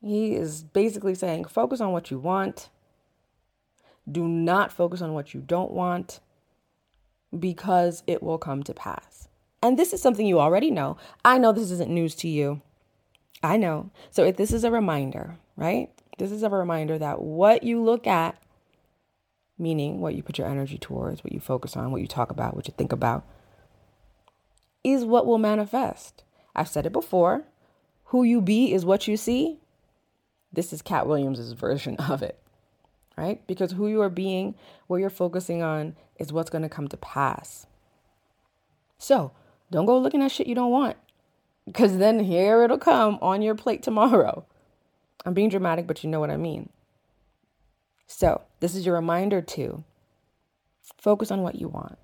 He 0.00 0.34
is 0.34 0.62
basically 0.62 1.14
saying, 1.14 1.44
focus 1.44 1.80
on 1.80 1.92
what 1.92 2.10
you 2.10 2.18
want. 2.18 2.68
Do 4.10 4.28
not 4.28 4.70
focus 4.70 5.00
on 5.00 5.14
what 5.14 5.34
you 5.34 5.40
don't 5.40 5.72
want 5.72 6.20
because 7.36 8.02
it 8.06 8.22
will 8.22 8.38
come 8.38 8.62
to 8.64 8.74
pass. 8.74 9.28
And 9.62 9.78
this 9.78 9.92
is 9.92 10.02
something 10.02 10.26
you 10.26 10.40
already 10.40 10.70
know. 10.70 10.98
I 11.24 11.38
know 11.38 11.52
this 11.52 11.70
isn't 11.70 11.90
news 11.90 12.14
to 12.16 12.28
you. 12.28 12.60
I 13.42 13.56
know. 13.56 13.90
So 14.10 14.24
if 14.24 14.36
this 14.36 14.52
is 14.52 14.62
a 14.62 14.70
reminder, 14.70 15.38
right? 15.56 15.90
This 16.18 16.30
is 16.30 16.42
a 16.42 16.48
reminder 16.48 16.98
that 16.98 17.20
what 17.20 17.62
you 17.62 17.82
look 17.82 18.06
at, 18.06 18.36
meaning 19.58 20.00
what 20.00 20.14
you 20.14 20.22
put 20.22 20.38
your 20.38 20.46
energy 20.46 20.78
towards, 20.78 21.24
what 21.24 21.32
you 21.32 21.40
focus 21.40 21.76
on, 21.76 21.90
what 21.90 22.00
you 22.00 22.06
talk 22.06 22.30
about, 22.30 22.54
what 22.54 22.68
you 22.68 22.74
think 22.76 22.92
about, 22.92 23.24
is 24.84 25.04
what 25.04 25.26
will 25.26 25.38
manifest. 25.38 26.22
I've 26.54 26.68
said 26.68 26.86
it 26.86 26.92
before. 26.92 27.44
Who 28.06 28.22
you 28.22 28.40
be 28.40 28.72
is 28.72 28.84
what 28.84 29.08
you 29.08 29.16
see. 29.16 29.58
This 30.52 30.72
is 30.72 30.82
Katt 30.82 31.06
Williams' 31.06 31.52
version 31.52 31.96
of 31.96 32.22
it, 32.22 32.38
right? 33.16 33.44
Because 33.46 33.72
who 33.72 33.88
you 33.88 34.00
are 34.02 34.10
being, 34.10 34.54
what 34.86 34.98
you're 34.98 35.10
focusing 35.10 35.62
on, 35.62 35.96
is 36.18 36.32
what's 36.32 36.50
going 36.50 36.62
to 36.62 36.68
come 36.68 36.86
to 36.88 36.96
pass. 36.96 37.66
So 38.98 39.32
don't 39.72 39.86
go 39.86 39.98
looking 39.98 40.22
at 40.22 40.30
shit 40.30 40.46
you 40.46 40.54
don't 40.54 40.70
want, 40.70 40.96
because 41.66 41.98
then 41.98 42.20
here 42.20 42.62
it'll 42.62 42.78
come 42.78 43.18
on 43.20 43.42
your 43.42 43.56
plate 43.56 43.82
tomorrow. 43.82 44.46
I'm 45.24 45.34
being 45.34 45.48
dramatic, 45.48 45.86
but 45.86 46.04
you 46.04 46.10
know 46.10 46.20
what 46.20 46.30
I 46.30 46.36
mean. 46.36 46.68
So, 48.06 48.42
this 48.60 48.74
is 48.74 48.84
your 48.84 48.94
reminder 48.94 49.40
to 49.40 49.82
focus 50.98 51.30
on 51.30 51.42
what 51.42 51.54
you 51.54 51.68
want. 51.68 51.98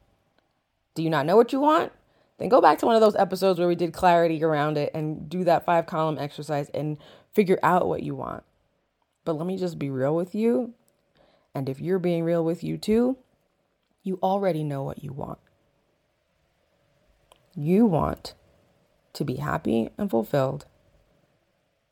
Do 0.94 1.02
you 1.02 1.10
not 1.10 1.26
know 1.26 1.36
what 1.36 1.52
you 1.52 1.60
want? 1.60 1.92
Then 2.38 2.48
go 2.48 2.60
back 2.60 2.78
to 2.78 2.86
one 2.86 2.94
of 2.94 3.02
those 3.02 3.16
episodes 3.16 3.58
where 3.58 3.68
we 3.68 3.74
did 3.74 3.92
clarity 3.92 4.42
around 4.42 4.78
it 4.78 4.90
and 4.94 5.28
do 5.28 5.44
that 5.44 5.66
five 5.66 5.86
column 5.86 6.18
exercise 6.18 6.70
and 6.70 6.96
figure 7.34 7.58
out 7.62 7.86
what 7.86 8.02
you 8.02 8.14
want. 8.14 8.44
But 9.24 9.34
let 9.34 9.46
me 9.46 9.58
just 9.58 9.78
be 9.78 9.90
real 9.90 10.16
with 10.16 10.34
you. 10.34 10.72
And 11.54 11.68
if 11.68 11.80
you're 11.80 11.98
being 11.98 12.24
real 12.24 12.42
with 12.42 12.64
you 12.64 12.78
too, 12.78 13.18
you 14.02 14.18
already 14.22 14.64
know 14.64 14.82
what 14.82 15.04
you 15.04 15.12
want. 15.12 15.38
You 17.54 17.84
want 17.84 18.34
to 19.12 19.24
be 19.24 19.36
happy 19.36 19.90
and 19.98 20.08
fulfilled. 20.08 20.64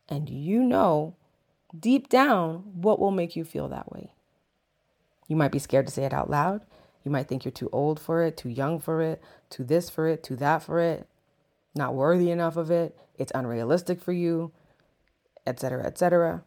And 0.09 0.29
you 0.29 0.63
know 0.63 1.15
deep 1.79 2.09
down 2.09 2.63
what 2.75 2.99
will 2.99 3.11
make 3.11 3.37
you 3.37 3.45
feel 3.45 3.69
that 3.69 3.93
way. 3.93 4.13
You 5.27 5.37
might 5.37 5.53
be 5.53 5.59
scared 5.59 5.87
to 5.87 5.93
say 5.93 6.05
it 6.05 6.15
out 6.15 6.31
loud. 6.31 6.63
You 7.05 7.11
might 7.11 7.29
think 7.29 7.45
you're 7.45 7.53
too 7.53 7.69
old 7.73 8.01
for 8.01 8.23
it, 8.23 8.37
too 8.37 8.49
young 8.49 8.79
for 8.81 9.03
it, 9.03 9.23
too 9.51 9.65
this 9.65 9.91
for 9.91 10.09
it, 10.09 10.23
too 10.23 10.37
that 10.37 10.63
for 10.63 10.81
it, 10.81 11.07
not 11.75 11.95
worthy 11.95 12.31
enough 12.31 12.57
of 12.57 12.71
it, 12.71 12.97
it's 13.17 13.33
unrealistic 13.35 14.01
for 14.01 14.13
you, 14.13 14.53
etc., 15.47 15.85
etc. 15.85 16.43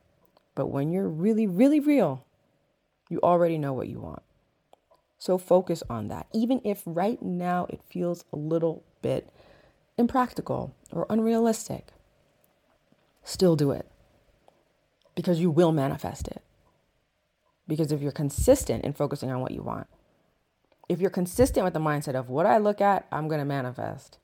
But 0.56 0.68
when 0.68 0.92
you're 0.92 1.08
really, 1.08 1.48
really 1.48 1.80
real, 1.80 2.26
you 3.10 3.20
already 3.22 3.58
know 3.58 3.74
what 3.74 3.88
you 3.88 4.00
want. 4.00 4.24
So 5.18 5.38
focus 5.38 5.84
on 5.90 6.08
that, 6.08 6.28
even 6.34 6.62
if 6.64 6.82
right 6.86 7.22
now 7.22 7.68
it 7.70 7.82
feels 7.90 8.26
a 8.34 8.36
little 8.36 8.84
bit 9.02 9.30
impractical 9.98 10.74
or 10.92 11.06
unrealistic. 11.10 11.90
Still 13.32 13.56
do 13.56 13.72
it 13.72 13.88
because 15.16 15.40
you 15.40 15.50
will 15.50 15.72
manifest 15.72 16.28
it. 16.28 16.42
Because 17.66 17.94
if 17.94 18.02
you're 18.02 18.12
consistent 18.12 18.84
in 18.84 18.92
focusing 18.92 19.32
on 19.32 19.40
what 19.40 19.54
you 19.54 19.62
want, 19.62 19.88
if 20.90 21.00
you're 21.00 21.10
consistent 21.10 21.64
with 21.64 21.74
the 21.74 21.80
mindset 21.80 22.14
of 22.14 22.28
what 22.28 22.46
I 22.46 22.58
look 22.58 22.82
at, 22.82 23.08
I'm 23.10 23.30
going 23.30 23.40
to 23.40 23.46
manifest. 23.46 24.18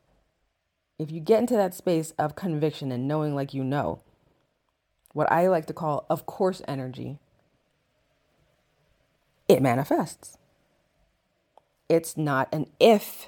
If 0.99 1.09
you 1.09 1.21
get 1.21 1.39
into 1.39 1.53
that 1.53 1.73
space 1.73 2.11
of 2.19 2.35
conviction 2.35 2.91
and 2.91 3.07
knowing 3.07 3.33
like 3.33 3.53
you 3.53 3.63
know, 3.63 4.01
what 5.13 5.31
I 5.31 5.47
like 5.47 5.67
to 5.67 5.73
call 5.73 6.05
of 6.09 6.25
course 6.25 6.61
energy, 6.67 7.17
it 9.47 9.61
manifests. 9.61 10.37
It's 11.87 12.17
not 12.17 12.49
an 12.51 12.67
if, 12.77 13.27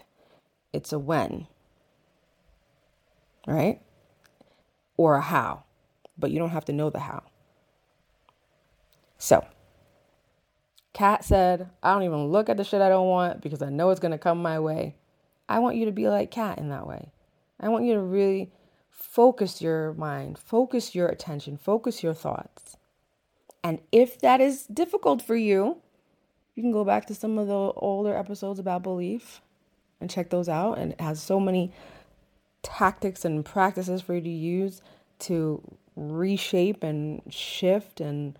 it's 0.73 0.91
a 0.91 0.99
when. 0.99 1.47
Right? 3.47 3.79
Or 4.97 5.15
a 5.15 5.21
how. 5.21 5.63
But 6.19 6.31
you 6.31 6.39
don't 6.39 6.49
have 6.49 6.65
to 6.65 6.73
know 6.73 6.89
the 6.89 6.99
how. 6.99 7.23
So, 9.17 9.45
Katt 10.93 11.23
said, 11.23 11.69
I 11.81 11.93
don't 11.93 12.03
even 12.03 12.27
look 12.27 12.49
at 12.49 12.57
the 12.57 12.63
shit 12.63 12.81
I 12.81 12.89
don't 12.89 13.07
want 13.07 13.41
because 13.41 13.61
I 13.61 13.69
know 13.69 13.89
it's 13.89 13.99
going 13.99 14.11
to 14.11 14.17
come 14.17 14.41
my 14.41 14.59
way. 14.59 14.95
I 15.47 15.59
want 15.59 15.77
you 15.77 15.85
to 15.85 15.91
be 15.91 16.07
like 16.09 16.29
Katt 16.29 16.57
in 16.57 16.69
that 16.69 16.87
way. 16.87 17.11
I 17.59 17.69
want 17.69 17.85
you 17.85 17.93
to 17.93 18.01
really 18.01 18.51
focus 18.89 19.61
your 19.61 19.93
mind, 19.93 20.37
focus 20.37 20.93
your 20.93 21.07
attention, 21.07 21.57
focus 21.57 22.03
your 22.03 22.13
thoughts. 22.13 22.77
And 23.63 23.79
if 23.91 24.19
that 24.19 24.41
is 24.41 24.65
difficult 24.67 25.21
for 25.21 25.35
you, 25.35 25.77
you 26.55 26.63
can 26.63 26.71
go 26.71 26.83
back 26.83 27.05
to 27.07 27.15
some 27.15 27.37
of 27.37 27.47
the 27.47 27.53
older 27.53 28.15
episodes 28.15 28.59
about 28.59 28.83
belief 28.83 29.41
and 29.99 30.09
check 30.09 30.29
those 30.29 30.49
out. 30.49 30.77
And 30.77 30.93
it 30.93 31.01
has 31.01 31.21
so 31.21 31.39
many 31.39 31.71
tactics 32.61 33.25
and 33.25 33.43
practices 33.43 34.01
for 34.01 34.15
you 34.15 34.21
to 34.21 34.29
use 34.29 34.81
to 35.19 35.61
reshape 35.99 36.83
and 36.83 37.21
shift 37.29 37.99
and 37.99 38.37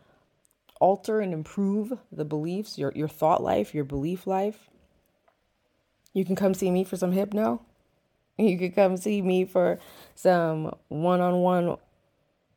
alter 0.80 1.20
and 1.20 1.34
improve 1.34 1.94
the 2.12 2.25
beliefs, 2.25 2.78
your, 2.78 2.92
your 2.96 3.08
thought 3.08 3.44
life, 3.44 3.75
your 3.75 3.84
belief 3.84 4.25
life. 4.25 4.70
You 6.13 6.25
can 6.25 6.36
come 6.36 6.54
see 6.54 6.72
me 6.72 6.84
for 6.84 6.98
some 6.98 7.12
hypno. 7.12 7.62
You 8.38 8.58
can 8.58 8.72
come 8.72 8.96
see 8.96 9.22
me 9.22 9.44
for 9.44 9.80
some 10.16 10.74
one 10.88 11.20
on 11.20 11.42
one 11.42 11.75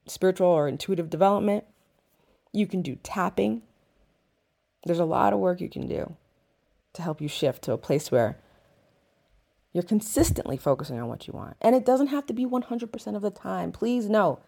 spiritual 0.06 0.46
or 0.46 0.68
intuitive 0.68 1.10
development. 1.10 1.64
You 2.52 2.68
can 2.68 2.82
do 2.82 2.94
tapping. 3.02 3.62
There's 4.86 5.00
a 5.00 5.04
lot 5.04 5.32
of 5.32 5.40
work 5.40 5.60
you 5.60 5.68
can 5.68 5.88
do 5.88 6.14
to 6.92 7.02
help 7.02 7.20
you 7.20 7.26
shift 7.26 7.62
to 7.62 7.72
a 7.72 7.78
place 7.78 8.12
where 8.12 8.38
you're 9.72 9.82
consistently 9.82 10.56
focusing 10.56 11.00
on 11.00 11.08
what 11.08 11.26
you 11.26 11.32
want. 11.32 11.56
And 11.60 11.74
it 11.74 11.84
doesn't 11.84 12.08
have 12.08 12.26
to 12.26 12.32
be 12.32 12.46
100% 12.46 13.16
of 13.16 13.22
the 13.22 13.30
time. 13.30 13.72
Please 13.72 14.08
no. 14.08 14.38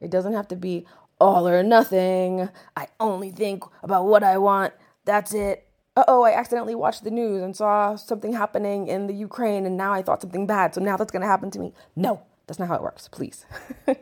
It 0.00 0.10
doesn't 0.10 0.34
have 0.34 0.48
to 0.48 0.56
be 0.56 0.86
all 1.20 1.48
or 1.48 1.62
nothing. 1.62 2.48
I 2.76 2.88
only 3.00 3.30
think 3.30 3.64
about 3.82 4.06
what 4.06 4.22
I 4.22 4.38
want. 4.38 4.74
That's 5.04 5.32
it. 5.34 5.66
Uh 5.96 6.04
oh, 6.08 6.22
I 6.22 6.32
accidentally 6.32 6.74
watched 6.74 7.04
the 7.04 7.10
news 7.10 7.42
and 7.42 7.56
saw 7.56 7.94
something 7.94 8.32
happening 8.32 8.88
in 8.88 9.06
the 9.06 9.14
Ukraine 9.14 9.64
and 9.64 9.76
now 9.76 9.92
I 9.92 10.02
thought 10.02 10.22
something 10.22 10.46
bad. 10.46 10.74
So 10.74 10.80
now 10.80 10.96
that's 10.96 11.12
going 11.12 11.22
to 11.22 11.28
happen 11.28 11.50
to 11.52 11.58
me. 11.58 11.72
No, 11.94 12.22
that's 12.46 12.58
not 12.58 12.68
how 12.68 12.74
it 12.74 12.82
works. 12.82 13.08
Please. 13.08 13.46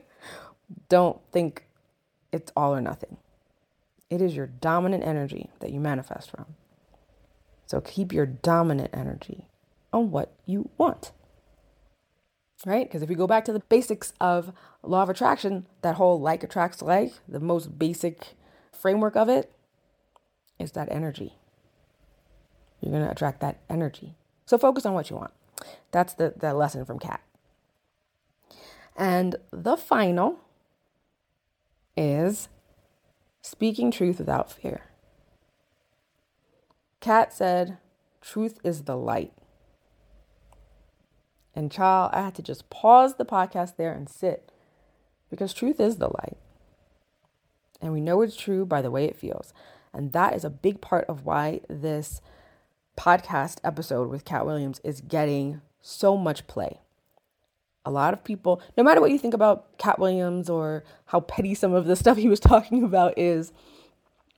Don't 0.88 1.20
think 1.30 1.66
it's 2.32 2.50
all 2.56 2.74
or 2.74 2.80
nothing. 2.80 3.18
It 4.08 4.22
is 4.22 4.34
your 4.34 4.46
dominant 4.46 5.04
energy 5.04 5.50
that 5.60 5.70
you 5.70 5.80
manifest 5.80 6.30
from. 6.30 6.46
So 7.66 7.80
keep 7.80 8.12
your 8.12 8.26
dominant 8.26 8.90
energy 8.92 9.48
on 9.92 10.10
what 10.10 10.32
you 10.46 10.70
want. 10.78 11.12
Right? 12.64 12.86
Because 12.86 13.02
if 13.02 13.08
we 13.08 13.14
go 13.14 13.26
back 13.26 13.44
to 13.46 13.52
the 13.52 13.60
basics 13.60 14.12
of 14.20 14.52
law 14.82 15.02
of 15.02 15.08
attraction, 15.08 15.66
that 15.82 15.96
whole 15.96 16.20
like 16.20 16.44
attracts 16.44 16.80
like, 16.80 17.12
the 17.28 17.40
most 17.40 17.78
basic 17.78 18.34
framework 18.72 19.16
of 19.16 19.28
it 19.28 19.52
is 20.58 20.72
that 20.72 20.90
energy. 20.90 21.34
You're 22.80 22.92
going 22.92 23.04
to 23.04 23.10
attract 23.10 23.40
that 23.40 23.58
energy. 23.68 24.14
So 24.46 24.58
focus 24.58 24.86
on 24.86 24.94
what 24.94 25.10
you 25.10 25.16
want. 25.16 25.32
That's 25.90 26.14
the, 26.14 26.34
the 26.36 26.54
lesson 26.54 26.84
from 26.84 26.98
Katt. 26.98 27.20
And 28.96 29.36
the 29.50 29.76
final 29.76 30.38
is 31.96 32.48
Speaking 33.42 33.90
truth 33.90 34.18
without 34.18 34.52
fear. 34.52 34.82
Katt 37.00 37.32
said, 37.32 37.78
Truth 38.20 38.60
is 38.62 38.84
the 38.84 38.96
light. 38.96 39.32
And 41.54 41.70
child, 41.70 42.10
I 42.14 42.22
had 42.22 42.34
to 42.36 42.42
just 42.42 42.70
pause 42.70 43.16
the 43.16 43.24
podcast 43.24 43.76
there 43.76 43.92
and 43.92 44.08
sit 44.08 44.50
because 45.30 45.52
truth 45.52 45.80
is 45.80 45.96
the 45.96 46.08
light. 46.08 46.36
And 47.80 47.92
we 47.92 48.00
know 48.00 48.22
it's 48.22 48.36
true 48.36 48.64
by 48.64 48.80
the 48.80 48.90
way 48.90 49.04
it 49.04 49.16
feels. 49.16 49.52
And 49.92 50.12
that 50.12 50.34
is 50.34 50.44
a 50.44 50.50
big 50.50 50.80
part 50.80 51.04
of 51.08 51.26
why 51.26 51.60
this 51.68 52.20
podcast 52.96 53.58
episode 53.64 54.08
with 54.08 54.24
Katt 54.24 54.46
Williams 54.46 54.80
is 54.84 55.00
getting 55.00 55.60
so 55.80 56.16
much 56.16 56.46
play 56.46 56.80
a 57.84 57.90
lot 57.90 58.12
of 58.12 58.22
people, 58.24 58.62
no 58.76 58.82
matter 58.84 59.00
what 59.00 59.10
you 59.10 59.18
think 59.18 59.34
about 59.34 59.76
Katt 59.78 59.98
Williams 59.98 60.48
or 60.48 60.84
how 61.06 61.20
petty 61.20 61.54
some 61.54 61.74
of 61.74 61.86
the 61.86 61.96
stuff 62.02 62.16
he 62.16 62.28
was 62.28 62.40
talking 62.40 62.82
about 62.82 63.18
is, 63.18 63.52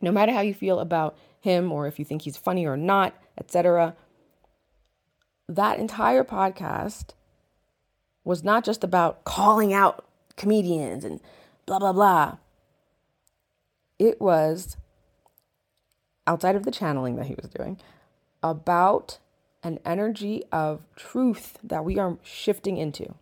no 0.01 0.11
matter 0.11 0.33
how 0.33 0.41
you 0.41 0.55
feel 0.55 0.81
about 0.81 1.17
him 1.41 1.71
or 1.71 1.87
if 1.87 1.99
you 1.99 2.05
think 2.05 2.23
he's 2.23 2.37
funny 2.37 2.67
or 2.67 2.77
not, 2.77 3.15
etc., 3.39 3.95
that 5.49 5.79
entire 5.79 6.25
podcast 6.25 7.11
was 8.25 8.43
not 8.43 8.65
just 8.65 8.83
about 8.83 9.25
calling 9.25 9.73
out 9.73 10.05
comedians 10.37 11.05
and 11.05 11.21
blah, 11.67 11.79
blah, 11.79 11.93
blah. 11.93 12.37
It 13.99 14.21
was, 14.21 14.77
outside 16.27 16.57
of 16.57 16.65
the 16.65 16.71
channeling 16.71 17.17
that 17.17 17.27
he 17.27 17.35
was 17.35 17.51
doing, 17.51 17.79
about 18.43 19.19
an 19.63 19.79
energy 19.85 20.43
of 20.51 20.87
truth 20.97 21.59
that 21.63 21.85
we 21.85 21.99
are 21.99 22.19
shifting 22.23 22.77
into. 22.77 23.15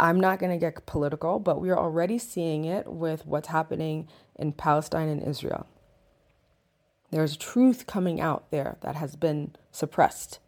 I'm 0.00 0.20
not 0.20 0.38
going 0.38 0.52
to 0.52 0.58
get 0.58 0.86
political, 0.86 1.40
but 1.40 1.60
we 1.60 1.70
are 1.70 1.78
already 1.78 2.18
seeing 2.18 2.64
it 2.64 2.86
with 2.86 3.26
what's 3.26 3.48
happening 3.48 4.08
in 4.36 4.52
Palestine 4.52 5.08
and 5.08 5.22
Israel. 5.22 5.66
There's 7.10 7.36
truth 7.36 7.86
coming 7.86 8.20
out 8.20 8.50
there 8.50 8.76
that 8.82 8.96
has 8.96 9.16
been 9.16 9.54
suppressed 9.72 10.40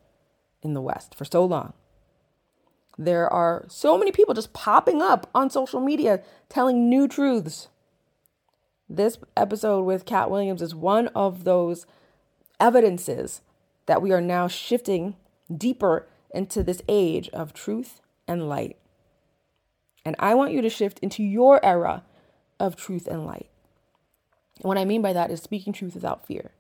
in 0.63 0.75
the 0.75 0.83
West 0.83 1.15
for 1.15 1.25
so 1.25 1.45
long. 1.45 1.73
There 2.99 3.33
are 3.33 3.65
so 3.69 3.97
many 3.97 4.13
people 4.13 4.35
just 4.35 4.53
popping 4.53 5.01
up 5.01 5.31
on 5.35 5.49
social 5.49 5.81
media 5.81 6.23
telling 6.51 6.91
new 6.91 7.09
truths. 7.09 7.69
This 8.89 9.19
episode 9.37 9.85
with 9.85 10.05
Katt 10.05 10.31
Williams 10.31 10.61
is 10.61 10.75
one 10.75 11.09
of 11.09 11.45
those 11.45 11.87
evidences 12.59 13.41
that 13.87 14.03
we 14.03 14.13
are 14.13 14.21
now 14.21 14.49
shifting 14.49 15.17
deeper 15.55 16.07
into 16.35 16.63
this 16.63 16.83
age 16.89 17.29
of 17.31 17.55
truth 17.55 18.01
and 18.29 18.49
light. 18.49 18.77
And 20.05 20.17
I 20.19 20.35
want 20.35 20.53
you 20.53 20.63
to 20.63 20.71
shift 20.71 20.99
into 21.01 21.23
your 21.23 21.65
era 21.65 22.05
of 22.59 22.77
truth 22.77 23.07
and 23.07 23.27
light. 23.27 23.50
And 24.61 24.69
what 24.69 24.79
I 24.79 24.85
mean 24.85 25.03
by 25.03 25.13
that 25.13 25.31
is 25.31 25.41
speaking 25.43 25.73
truth 25.73 25.95
without 25.95 26.27
fear. 26.27 26.53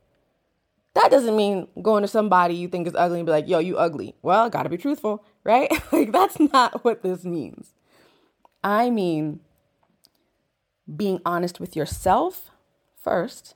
That 0.95 1.11
doesn't 1.11 1.37
mean 1.37 1.69
going 1.81 2.03
to 2.03 2.09
somebody 2.09 2.55
you 2.55 2.67
think 2.69 2.87
is 2.87 2.97
ugly 2.97 3.21
and 3.21 3.27
be 3.27 3.33
like, 3.33 3.49
yo, 3.49 3.59
you 3.59 3.77
ugly. 3.77 4.17
Well, 4.23 4.51
gotta 4.51 4.69
be 4.69 4.77
truthful, 4.77 5.25
right? 5.45 5.71
like, 5.93 6.13
that's 6.13 6.41
not 6.41 6.85
what 6.85 7.03
this 7.03 7.25
means. 7.25 7.75
I 8.63 8.91
mean 8.91 9.41
being 10.97 11.21
honest 11.25 11.61
with 11.61 11.77
yourself 11.77 12.51
first, 13.01 13.55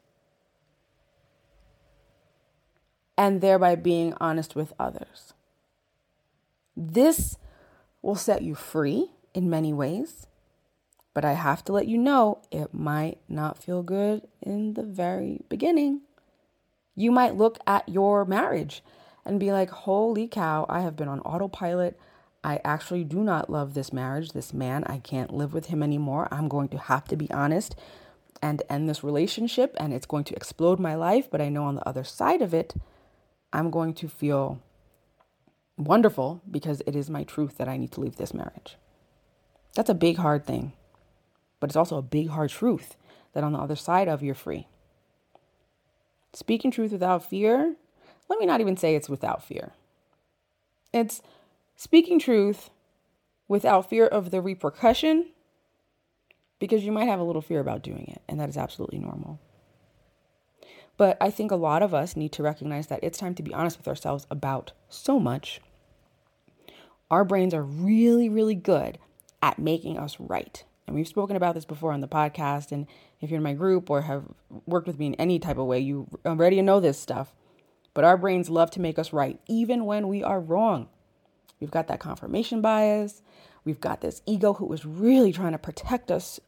and 3.17 3.41
thereby 3.41 3.75
being 3.75 4.15
honest 4.21 4.55
with 4.55 4.73
others. 4.79 5.35
This 6.77 7.37
will 8.03 8.17
set 8.17 8.43
you 8.43 8.55
free 8.55 9.11
in 9.33 9.49
many 9.49 9.73
ways. 9.73 10.27
But 11.15 11.25
I 11.25 11.35
have 11.35 11.65
to 11.65 11.73
let 11.73 11.87
you 11.87 11.97
know 11.97 12.43
it 12.51 12.75
might 12.75 13.19
not 13.29 13.63
feel 13.63 13.83
good 13.83 14.27
in 14.43 14.75
the 14.75 14.83
very 14.83 15.41
beginning. 15.49 16.03
You 16.97 17.11
might 17.11 17.37
look 17.37 17.59
at 17.67 17.89
your 17.89 18.25
marriage 18.25 18.83
and 19.25 19.41
be 19.41 19.53
like, 19.53 19.71
holy 19.71 20.29
cow, 20.29 20.67
I 20.69 20.81
have 20.81 20.97
been 20.97 21.09
on 21.09 21.21
autopilot. 21.21 21.99
I 22.43 22.61
actually 22.65 23.05
do 23.05 23.21
not 23.23 23.49
love 23.49 23.75
this 23.75 23.93
marriage, 23.93 24.33
this 24.33 24.53
man. 24.53 24.85
I 24.85 24.99
can't 24.99 25.33
live 25.33 25.55
with 25.55 25.67
him 25.67 25.83
anymore. 25.83 26.29
I'm 26.31 26.49
going 26.49 26.69
to 26.69 26.79
have 26.79 27.05
to 27.07 27.17
be 27.17 27.31
honest 27.31 27.75
and 28.43 28.63
end 28.69 28.89
this 28.89 29.03
relationship 29.03 29.75
and 29.79 29.95
it's 29.95 30.05
going 30.05 30.25
to 30.25 30.35
explode 30.35 30.79
my 30.79 30.95
life, 30.95 31.31
but 31.31 31.41
I 31.41 31.49
know 31.49 31.65
on 31.65 31.77
the 31.77 31.89
other 31.89 32.05
side 32.05 32.43
of 32.43 32.53
it, 32.53 32.75
I'm 33.53 33.71
going 33.71 33.95
to 33.95 34.09
feel 34.09 34.61
wonderful 35.79 36.43
because 36.51 36.83
it 36.87 36.95
is 36.95 37.09
my 37.09 37.25
truth 37.25 37.57
that 37.57 37.69
I 37.69 37.77
need 37.77 37.93
to 37.93 38.01
leave 38.01 38.17
this 38.17 38.35
marriage. 38.35 38.77
That's 39.75 39.91
a 39.91 39.95
big, 39.95 40.19
hard 40.19 40.45
thing. 40.45 40.73
But 41.61 41.71
it's 41.71 41.77
also 41.77 41.99
a 41.99 42.03
big, 42.03 42.29
hard 42.29 42.51
truth 42.51 42.97
that 43.33 43.45
on 43.45 43.53
the 43.53 43.59
other 43.59 43.77
side 43.77 44.09
of 44.09 44.23
you're 44.23 44.35
free. 44.35 44.67
Speaking 46.33 46.71
truth 46.71 46.93
without 46.93 47.29
fear, 47.29 47.77
let 48.29 48.41
me 48.41 48.47
not 48.47 48.61
even 48.61 48.77
say 48.77 48.95
it's 48.95 49.09
without 49.09 49.43
fear. 49.43 49.73
It's 50.93 51.23
speaking 51.77 52.19
truth 52.19 52.71
without 53.49 53.89
fear 53.89 54.07
of 54.07 54.31
the 54.31 54.41
repercussion 54.41 55.27
because 56.59 56.85
you 56.85 56.93
might 56.93 57.09
have 57.09 57.21
a 57.21 57.25
little 57.25 57.43
fear 57.43 57.61
about 57.61 57.83
doing 57.83 58.07
it, 58.09 58.23
and 58.29 58.41
that 58.41 58.49
is 58.49 58.57
absolutely 58.57 58.99
normal. 58.99 59.39
But 60.97 61.17
I 61.21 61.31
think 61.31 61.51
a 61.51 61.57
lot 61.57 61.83
of 61.83 61.93
us 61.93 62.17
need 62.17 62.33
to 62.33 62.43
recognize 62.43 62.87
that 62.87 63.03
it's 63.03 63.19
time 63.19 63.35
to 63.35 63.43
be 63.43 63.53
honest 63.53 63.79
with 63.79 63.89
ourselves 63.89 64.27
about 64.31 64.73
so 64.89 65.19
much. 65.19 65.61
Our 67.11 67.25
brains 67.25 67.53
are 67.53 67.63
really, 67.63 68.29
really 68.29 68.55
good 68.55 68.99
at 69.43 69.59
making 69.59 69.99
us 69.99 70.19
right. 70.19 70.65
And 70.87 70.95
we've 70.95 71.09
spoken 71.09 71.37
about 71.37 71.55
this 71.55 71.65
before 71.65 71.93
on 71.93 72.01
the 72.01 72.09
podcast. 72.09 72.73
And 72.73 72.87
if 73.21 73.31
you're 73.31 73.39
in 73.39 73.43
my 73.43 73.55
group 73.55 73.89
or 73.89 74.03
have 74.03 74.25
worked 74.67 74.87
with 74.87 74.99
me 74.99 75.07
in 75.07 75.15
any 75.15 75.39
type 75.39 75.59
of 75.59 75.67
way, 75.67 75.81
you 75.81 76.07
already 76.27 76.61
know 76.61 76.81
this 76.81 76.99
stuff. 76.99 77.35
But 77.95 78.05
our 78.05 78.17
brains 78.17 78.51
love 78.51 78.71
to 78.73 78.81
make 78.81 78.99
us 78.99 79.13
right, 79.13 79.41
even 79.49 79.87
when 79.87 80.09
we 80.09 80.23
are 80.23 80.41
wrong. 80.41 80.89
We've 81.61 81.71
got 81.71 81.87
that 81.89 82.01
confirmation 82.01 82.61
bias. 82.61 83.23
We've 83.65 83.81
got 83.81 84.01
this 84.01 84.21
ego 84.27 84.55
who 84.55 84.71
is 84.73 84.85
really 84.85 85.33
trying 85.33 85.53
to 85.53 85.59
protect 85.59 86.11
us. 86.11 86.41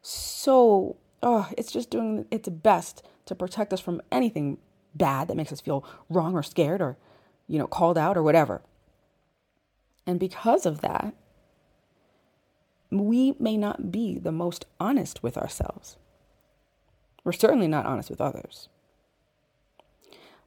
So, 0.00 0.96
oh, 1.22 1.50
it's 1.58 1.72
just 1.72 1.90
doing 1.90 2.26
its 2.30 2.48
best 2.48 3.04
to 3.26 3.34
protect 3.34 3.72
us 3.72 3.80
from 3.80 4.00
anything 4.10 4.58
bad 4.94 5.28
that 5.28 5.36
makes 5.36 5.52
us 5.52 5.60
feel 5.60 5.84
wrong 6.08 6.34
or 6.34 6.42
scared 6.42 6.80
or, 6.80 6.96
you 7.46 7.58
know, 7.58 7.66
called 7.66 7.98
out 7.98 8.16
or 8.16 8.22
whatever. 8.22 8.62
And 10.06 10.18
because 10.18 10.66
of 10.66 10.80
that, 10.80 11.14
we 13.00 13.34
may 13.38 13.56
not 13.56 13.90
be 13.90 14.18
the 14.18 14.32
most 14.32 14.66
honest 14.78 15.22
with 15.22 15.38
ourselves. 15.38 15.96
We're 17.24 17.32
certainly 17.32 17.68
not 17.68 17.86
honest 17.86 18.10
with 18.10 18.20
others. 18.20 18.68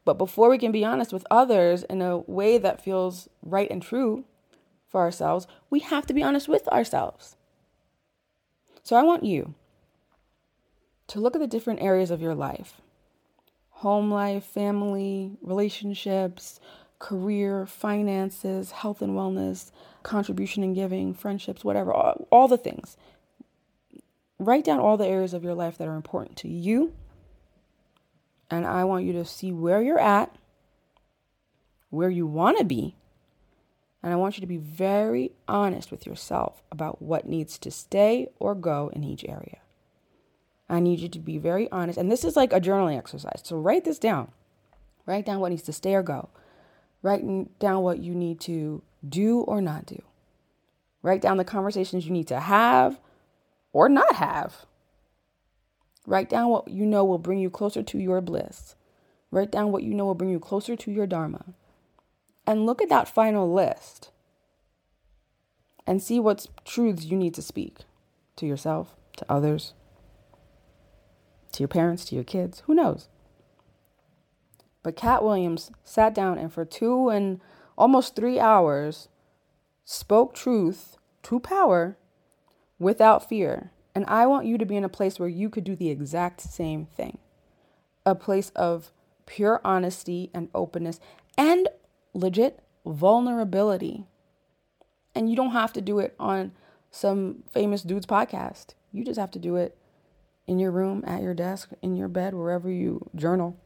But 0.04 0.18
before 0.18 0.50
we 0.50 0.58
can 0.58 0.72
be 0.72 0.86
honest 0.86 1.12
with 1.12 1.26
others 1.32 1.84
in 1.84 2.02
a 2.02 2.18
way 2.20 2.58
that 2.58 2.84
feels 2.84 3.28
right 3.42 3.70
and 3.72 3.82
true 3.82 4.26
for 4.88 5.02
ourselves, 5.02 5.48
we 5.70 5.80
have 5.80 6.06
to 6.06 6.14
be 6.14 6.22
honest 6.22 6.48
with 6.48 6.68
ourselves. 6.68 7.36
So 8.84 8.96
I 8.96 9.04
want 9.04 9.24
you 9.24 9.56
to 11.08 11.20
look 11.20 11.36
at 11.36 11.42
the 11.42 11.48
different 11.48 11.82
areas 11.82 12.12
of 12.12 12.22
your 12.22 12.36
life 12.36 12.82
home 13.80 14.10
life, 14.10 14.46
family, 14.46 15.38
relationships, 15.42 16.62
career, 17.00 17.66
finances, 17.66 18.72
health 18.72 19.02
and 19.02 19.14
wellness, 19.14 19.72
contribution 20.04 20.64
and 20.64 20.76
giving, 20.76 21.14
friendships, 21.14 21.64
whatever, 21.64 21.94
all, 21.94 22.28
all 22.32 22.48
the 22.48 22.58
things. 22.58 22.98
Write 24.40 24.66
down 24.66 24.80
all 24.80 24.98
the 24.98 25.08
areas 25.08 25.34
of 25.34 25.44
your 25.44 25.54
life 25.54 25.78
that 25.78 25.88
are 25.88 25.96
important 25.96 26.38
to 26.38 26.48
you. 26.48 26.94
And 28.50 28.66
I 28.66 28.84
want 28.84 29.06
you 29.06 29.14
to 29.14 29.26
see 29.26 29.52
where 29.52 29.82
you're 29.82 30.00
at, 30.00 30.36
where 31.90 32.10
you 32.10 32.28
want 32.28 32.58
to 32.60 32.64
be. 32.64 32.96
And 34.04 34.14
I 34.14 34.18
want 34.18 34.38
you 34.38 34.42
to 34.42 34.48
be 34.48 34.58
very 34.58 35.32
honest 35.48 35.90
with 35.90 36.06
yourself 36.06 36.62
about 36.72 37.02
what 37.02 37.28
needs 37.28 37.58
to 37.58 37.72
stay 37.72 38.30
or 38.38 38.54
go 38.54 38.92
in 38.94 39.04
each 39.04 39.26
area. 39.26 39.58
I 40.70 40.80
need 40.80 41.00
you 41.00 41.10
to 41.10 41.20
be 41.20 41.38
very 41.38 41.70
honest. 41.72 41.98
And 41.98 42.12
this 42.12 42.24
is 42.24 42.36
like 42.36 42.54
a 42.54 42.62
journaling 42.62 42.98
exercise. 42.98 43.42
So 43.44 43.58
write 43.58 43.84
this 43.84 44.00
down. 44.00 44.32
Write 45.06 45.26
down 45.26 45.40
what 45.40 45.50
needs 45.50 45.64
to 45.64 45.74
stay 45.74 45.96
or 45.96 46.04
go. 46.04 46.30
Write 47.06 47.60
down 47.60 47.84
what 47.84 48.00
you 48.00 48.16
need 48.16 48.40
to 48.40 48.82
do 49.08 49.42
or 49.42 49.62
not 49.62 49.86
do. 49.86 50.02
Write 51.04 51.22
down 51.22 51.38
the 51.38 51.44
conversations 51.44 52.04
you 52.04 52.12
need 52.12 52.28
to 52.30 52.40
have 52.40 53.00
or 53.72 53.88
not 53.88 54.16
have. 54.16 54.66
Write 56.08 56.32
down 56.32 56.50
what 56.50 56.68
you 56.68 56.84
know 56.84 57.06
will 57.06 57.20
bring 57.20 57.38
you 57.38 57.52
closer 57.52 57.84
to 57.84 58.00
your 58.00 58.22
bliss. 58.22 58.74
Write 59.30 59.52
down 59.52 59.72
what 59.72 59.84
you 59.84 59.94
know 59.94 60.06
will 60.06 60.16
bring 60.16 60.32
you 60.32 60.40
closer 60.40 60.76
to 60.76 60.92
your 60.92 61.06
Dharma. 61.06 61.46
And 62.48 62.66
look 62.66 62.82
at 62.82 62.90
that 62.90 63.08
final 63.08 63.54
list 63.54 64.10
and 65.86 66.02
see 66.02 66.20
what 66.20 66.48
truths 66.66 67.06
you 67.06 67.18
need 67.18 67.36
to 67.36 67.44
speak 67.44 67.82
to 68.38 68.48
yourself, 68.48 68.96
to 69.18 69.32
others, 69.32 69.76
to 71.52 71.60
your 71.60 71.68
parents, 71.68 72.04
to 72.06 72.16
your 72.16 72.24
kids, 72.24 72.64
who 72.66 72.74
knows? 72.74 73.10
But 74.86 74.96
Katt 74.96 75.24
Williams 75.24 75.72
sat 75.84 76.14
down 76.14 76.38
and 76.38 76.54
for 76.54 76.64
two 76.64 77.10
and 77.10 77.42
almost 77.76 78.16
three 78.16 78.40
hours 78.40 79.10
spoke 79.84 80.36
truth 80.36 80.98
to 81.24 81.40
power 81.40 81.98
without 82.78 83.28
fear. 83.28 83.72
And 83.96 84.06
I 84.08 84.28
want 84.28 84.46
you 84.46 84.60
to 84.60 84.66
be 84.66 84.76
in 84.76 84.84
a 84.84 84.88
place 84.88 85.18
where 85.18 85.28
you 85.28 85.50
could 85.50 85.64
do 85.64 85.76
the 85.76 85.90
exact 85.90 86.40
same 86.40 86.86
thing 86.86 87.18
a 88.06 88.14
place 88.14 88.52
of 88.52 88.92
pure 89.26 89.60
honesty 89.66 90.30
and 90.36 90.50
openness 90.54 91.00
and 91.36 91.68
legit 92.14 92.60
vulnerability. 92.86 94.06
And 95.16 95.32
you 95.32 95.36
don't 95.36 95.54
have 95.54 95.74
to 95.74 95.82
do 95.82 95.98
it 95.98 96.14
on 96.20 96.52
some 96.92 97.44
famous 97.52 97.82
dude's 97.82 98.06
podcast. 98.06 98.76
You 98.92 99.04
just 99.04 99.20
have 99.20 99.32
to 99.32 99.40
do 99.40 99.56
it 99.56 99.76
in 100.46 100.60
your 100.60 100.70
room, 100.70 101.04
at 101.08 101.24
your 101.24 101.34
desk, 101.34 101.72
in 101.82 101.96
your 101.96 102.08
bed, 102.08 102.36
wherever 102.36 102.70
you 102.70 103.10
journal. 103.16 103.58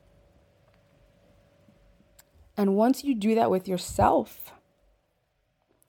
And 2.59 2.75
once 2.75 3.05
you 3.05 3.15
do 3.15 3.35
that 3.35 3.49
with 3.49 3.69
yourself, 3.69 4.51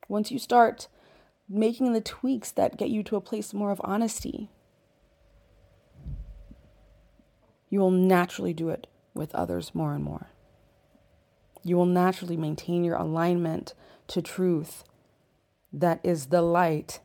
once 0.06 0.30
you 0.30 0.38
start 0.38 0.86
making 1.48 1.92
the 1.92 2.00
tweaks 2.00 2.52
that 2.52 2.76
get 2.76 2.90
you 2.90 3.02
to 3.02 3.16
a 3.16 3.20
place 3.20 3.52
more 3.52 3.72
of 3.72 3.80
honesty, 3.82 4.52
you 7.70 7.80
will 7.80 7.90
naturally 7.90 8.54
do 8.54 8.68
it 8.68 8.86
with 9.14 9.34
others 9.34 9.74
more 9.74 9.94
and 9.94 10.04
more. 10.04 10.30
You 11.64 11.76
will 11.76 11.86
naturally 11.86 12.36
maintain 12.36 12.84
your 12.84 12.94
alignment 12.94 13.74
to 14.06 14.22
truth 14.22 14.84
that 15.72 15.98
is 16.04 16.26
the 16.26 16.40
light 16.40 17.00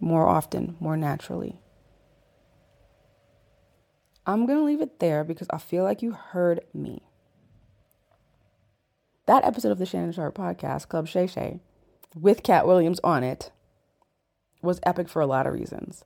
more 0.00 0.26
often, 0.26 0.76
more 0.80 0.96
naturally. 0.96 1.60
I'm 4.26 4.46
going 4.46 4.58
to 4.58 4.64
leave 4.64 4.80
it 4.80 4.98
there 4.98 5.24
because 5.24 5.48
I 5.50 5.58
feel 5.58 5.84
like 5.84 6.00
you 6.00 6.12
heard 6.12 6.62
me. 6.72 7.02
That 9.28 9.44
episode 9.44 9.72
of 9.72 9.78
the 9.78 9.84
Shannon 9.84 10.12
Sharpe 10.12 10.38
podcast, 10.38 10.88
Club 10.88 11.06
Shay 11.06 11.26
Shay, 11.26 11.60
with 12.18 12.42
Katt 12.42 12.66
Williams 12.66 12.98
on 13.04 13.22
it, 13.22 13.50
was 14.62 14.80
epic 14.84 15.06
for 15.06 15.20
a 15.20 15.26
lot 15.26 15.46
of 15.46 15.52
reasons. 15.52 16.02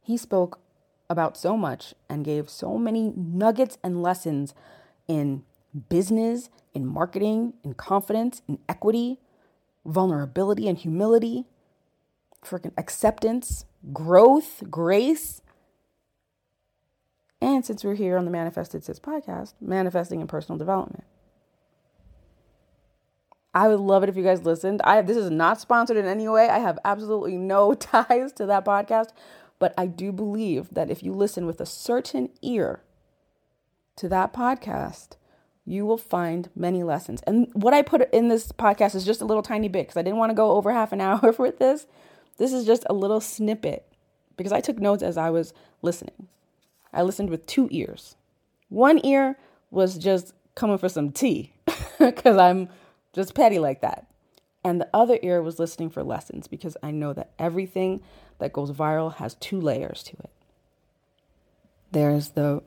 He 0.00 0.16
spoke 0.16 0.58
about 1.08 1.36
so 1.36 1.56
much 1.56 1.94
and 2.10 2.24
gave 2.24 2.50
so 2.50 2.76
many 2.76 3.12
nuggets 3.16 3.78
and 3.84 4.02
lessons 4.02 4.54
in 5.06 5.44
business, 5.88 6.50
in 6.74 6.84
marketing, 6.84 7.52
in 7.62 7.74
confidence, 7.74 8.42
in 8.48 8.58
equity, 8.68 9.20
vulnerability 9.86 10.66
and 10.66 10.78
humility, 10.78 11.44
freaking 12.44 12.72
acceptance, 12.76 13.66
growth, 13.92 14.64
grace. 14.68 15.42
And 17.40 17.64
since 17.64 17.84
we're 17.84 17.94
here 17.94 18.18
on 18.18 18.24
the 18.24 18.32
Manifest 18.32 18.74
It 18.74 18.82
Sis 18.82 18.98
podcast, 18.98 19.54
manifesting 19.60 20.18
and 20.20 20.28
personal 20.28 20.58
development. 20.58 21.04
I 23.58 23.66
would 23.66 23.80
love 23.80 24.04
it 24.04 24.08
if 24.08 24.16
you 24.16 24.22
guys 24.22 24.44
listened. 24.44 24.80
I 24.82 25.02
this 25.02 25.16
is 25.16 25.32
not 25.32 25.60
sponsored 25.60 25.96
in 25.96 26.06
any 26.06 26.28
way. 26.28 26.48
I 26.48 26.60
have 26.60 26.78
absolutely 26.84 27.36
no 27.36 27.74
ties 27.92 28.30
to 28.34 28.46
that 28.46 28.64
podcast, 28.64 29.08
but 29.58 29.74
I 29.76 29.86
do 29.86 30.12
believe 30.12 30.68
that 30.70 30.92
if 30.92 31.02
you 31.02 31.12
listen 31.12 31.44
with 31.44 31.60
a 31.60 31.66
certain 31.66 32.28
ear 32.40 32.84
to 33.96 34.08
that 34.10 34.32
podcast, 34.32 35.16
you 35.64 35.84
will 35.84 35.98
find 35.98 36.50
many 36.54 36.84
lessons. 36.84 37.20
And 37.26 37.48
what 37.52 37.74
I 37.74 37.82
put 37.82 38.08
in 38.14 38.28
this 38.28 38.52
podcast 38.52 38.94
is 38.94 39.04
just 39.04 39.20
a 39.20 39.24
little 39.24 39.42
tiny 39.42 39.66
bit 39.66 39.88
because 39.88 39.96
I 39.96 40.02
didn't 40.02 40.18
want 40.18 40.30
to 40.30 40.36
go 40.36 40.52
over 40.52 40.72
half 40.72 40.92
an 40.92 41.00
hour 41.08 41.34
with 41.36 41.58
this. 41.58 41.88
This 42.36 42.52
is 42.52 42.64
just 42.64 42.84
a 42.88 42.94
little 42.94 43.20
snippet 43.20 43.84
because 44.36 44.52
I 44.52 44.60
took 44.60 44.78
notes 44.78 45.02
as 45.02 45.18
I 45.18 45.30
was 45.30 45.52
listening. 45.82 46.28
I 46.92 47.02
listened 47.02 47.28
with 47.28 47.44
two 47.46 47.66
ears. 47.72 48.14
One 48.68 49.04
ear 49.04 49.36
was 49.72 49.98
just 49.98 50.32
coming 50.54 50.78
for 50.78 50.88
some 50.88 51.10
tea 51.10 51.54
because 51.98 52.36
I'm 52.36 52.68
just 53.18 53.34
petty 53.34 53.58
like 53.58 53.82
that. 53.82 54.06
And 54.64 54.80
the 54.80 54.88
other 54.94 55.18
ear 55.22 55.42
was 55.42 55.58
listening 55.58 55.90
for 55.90 56.02
lessons 56.02 56.48
because 56.48 56.76
I 56.82 56.92
know 56.92 57.12
that 57.12 57.32
everything 57.38 58.00
that 58.38 58.54
goes 58.54 58.70
viral 58.72 59.16
has 59.16 59.34
two 59.34 59.60
layers 59.60 60.02
to 60.04 60.12
it. 60.18 60.30
There's 61.92 62.30
the 62.30 62.62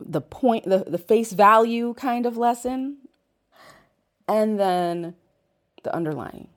the 0.00 0.20
point 0.22 0.64
the, 0.64 0.84
the 0.88 0.98
face 0.98 1.32
value 1.32 1.94
kind 1.94 2.26
of 2.26 2.36
lesson 2.36 2.98
and 4.28 4.58
then 4.58 5.14
the 5.84 5.94
underlying 5.94 6.48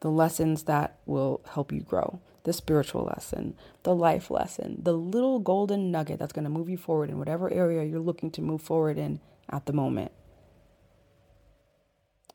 the 0.00 0.10
lessons 0.10 0.64
that 0.64 0.98
will 1.06 1.40
help 1.54 1.72
you 1.72 1.80
grow. 1.80 2.20
the 2.44 2.52
spiritual 2.54 3.04
lesson, 3.04 3.54
the 3.82 3.94
life 3.94 4.30
lesson, 4.30 4.78
the 4.82 4.94
little 4.94 5.38
golden 5.38 5.90
nugget 5.90 6.18
that's 6.18 6.32
going 6.32 6.44
to 6.44 6.50
move 6.50 6.68
you 6.70 6.78
forward 6.78 7.10
in 7.10 7.18
whatever 7.18 7.52
area 7.52 7.84
you're 7.84 8.00
looking 8.00 8.30
to 8.30 8.40
move 8.40 8.62
forward 8.62 8.96
in 8.96 9.20
at 9.50 9.66
the 9.66 9.72
moment. 9.72 10.12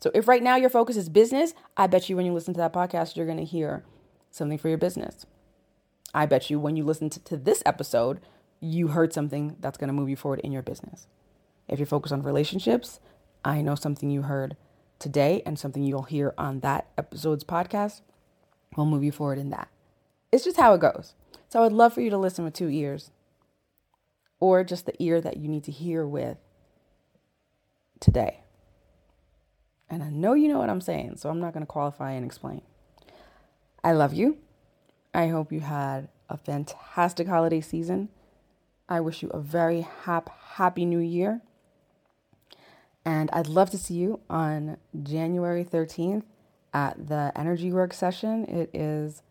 So 0.04 0.12
if 0.14 0.28
right 0.28 0.44
now 0.44 0.58
your 0.58 0.70
focus 0.70 0.98
is 0.98 1.08
business, 1.08 1.54
I 1.78 1.88
bet 1.88 2.10
you 2.10 2.18
when 2.18 2.26
you 2.26 2.34
listen 2.34 2.54
to 2.56 2.58
that 2.58 2.74
podcast, 2.74 3.16
you're 3.16 3.26
going 3.26 3.38
to 3.38 3.46
hear 3.46 3.86
something 4.32 4.58
for 4.58 4.68
your 4.68 4.78
business. 4.78 5.26
I 6.14 6.26
bet 6.26 6.50
you 6.50 6.60
when 6.60 6.76
you 6.76 6.84
listen 6.84 7.10
to, 7.12 7.22
to 7.22 7.38
this 7.38 7.64
episode, 7.66 8.20
you 8.60 8.90
heard 8.90 9.14
something 9.14 9.56
that's 9.62 9.78
going 9.78 9.88
to 9.88 9.94
move 9.94 10.10
you 10.10 10.18
forward 10.18 10.42
in 10.42 10.52
your 10.52 10.62
business. 10.62 11.08
If 11.70 11.80
you're 11.80 11.86
focused 11.86 12.12
on 12.12 12.22
relationships, 12.22 13.00
I 13.46 13.62
know 13.62 13.76
something 13.76 14.10
you 14.10 14.24
heard 14.24 14.58
today 15.00 15.42
and 15.46 15.58
something 15.58 15.86
you'll 15.86 16.04
hear 16.04 16.34
on 16.38 16.60
that 16.60 16.90
episode's 16.98 17.46
podcast 17.46 18.02
will 18.76 18.86
move 18.86 19.06
you 19.06 19.14
forward 19.14 19.40
in 19.40 19.52
that. 19.52 19.70
It's 20.34 20.44
just 20.44 20.58
how 20.58 20.74
it 20.74 20.82
goes. 20.82 21.14
So 21.48 21.60
I 21.60 21.64
would 21.64 21.72
love 21.72 21.94
for 21.94 22.02
you 22.02 22.10
to 22.10 22.18
listen 22.18 22.44
with 22.44 22.56
two 22.56 22.68
ears 22.68 23.12
or 24.42 24.66
just 24.66 24.86
the 24.86 25.02
ear 25.02 25.22
that 25.22 25.38
you 25.38 25.48
need 25.48 25.64
to 25.64 25.72
hear 25.72 26.06
with 26.06 26.40
today. 28.02 28.43
And 29.94 30.02
I 30.02 30.10
know 30.10 30.34
you 30.34 30.48
know 30.48 30.58
what 30.58 30.72
I'm 30.72 30.82
saying, 30.82 31.18
so 31.18 31.30
I'm 31.30 31.40
not 31.40 31.54
going 31.54 31.62
to 31.62 31.68
qualify 31.72 32.14
and 32.14 32.26
explain. 32.26 32.64
I 33.84 33.92
love 33.92 34.14
you. 34.14 34.38
I 35.14 35.28
hope 35.28 35.52
you 35.52 35.60
had 35.60 36.10
a 36.30 36.38
fantastic 36.38 37.28
holiday 37.28 37.62
season. 37.62 38.10
I 38.90 39.02
wish 39.02 39.22
you 39.22 39.30
a 39.30 39.40
very 39.40 39.82
hap- 39.82 40.32
happy 40.56 40.86
new 40.86 41.00
year. 41.00 41.42
And 43.06 43.30
I'd 43.34 43.48
love 43.48 43.70
to 43.70 43.78
see 43.78 43.94
you 43.94 44.22
on 44.32 44.78
January 45.04 45.64
13th 45.64 46.24
at 46.74 47.08
the 47.08 47.32
Energy 47.36 47.72
Work 47.72 47.94
session. 47.94 48.46
It 48.46 48.72
is 48.74 49.22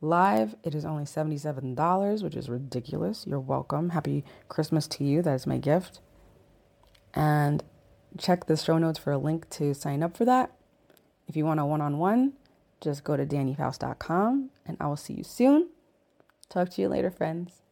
live. 0.00 0.54
It 0.62 0.74
is 0.74 0.86
only 0.86 1.04
$77, 1.04 2.22
which 2.22 2.36
is 2.36 2.48
ridiculous. 2.48 3.26
You're 3.26 3.38
welcome. 3.38 3.90
Happy 3.90 4.24
Christmas 4.48 4.86
to 4.88 5.04
you. 5.04 5.20
That 5.20 5.34
is 5.34 5.46
my 5.46 5.58
gift. 5.58 6.00
And 7.12 7.62
check 8.16 8.46
the 8.46 8.56
show 8.56 8.78
notes 8.78 8.98
for 8.98 9.12
a 9.12 9.18
link 9.18 9.48
to 9.50 9.74
sign 9.74 10.02
up 10.02 10.16
for 10.16 10.24
that. 10.24 10.52
If 11.26 11.36
you 11.36 11.44
want 11.44 11.60
a 11.60 11.64
one 11.64 11.80
on 11.80 11.98
one, 11.98 12.34
just 12.80 13.04
go 13.04 13.16
to 13.16 13.26
danifaust.com 13.26 14.50
and 14.66 14.76
I 14.80 14.86
will 14.86 14.96
see 14.96 15.14
you 15.14 15.24
soon. 15.24 15.68
Talk 16.48 16.70
to 16.70 16.82
you 16.82 16.88
later, 16.88 17.10
friends. 17.10 17.62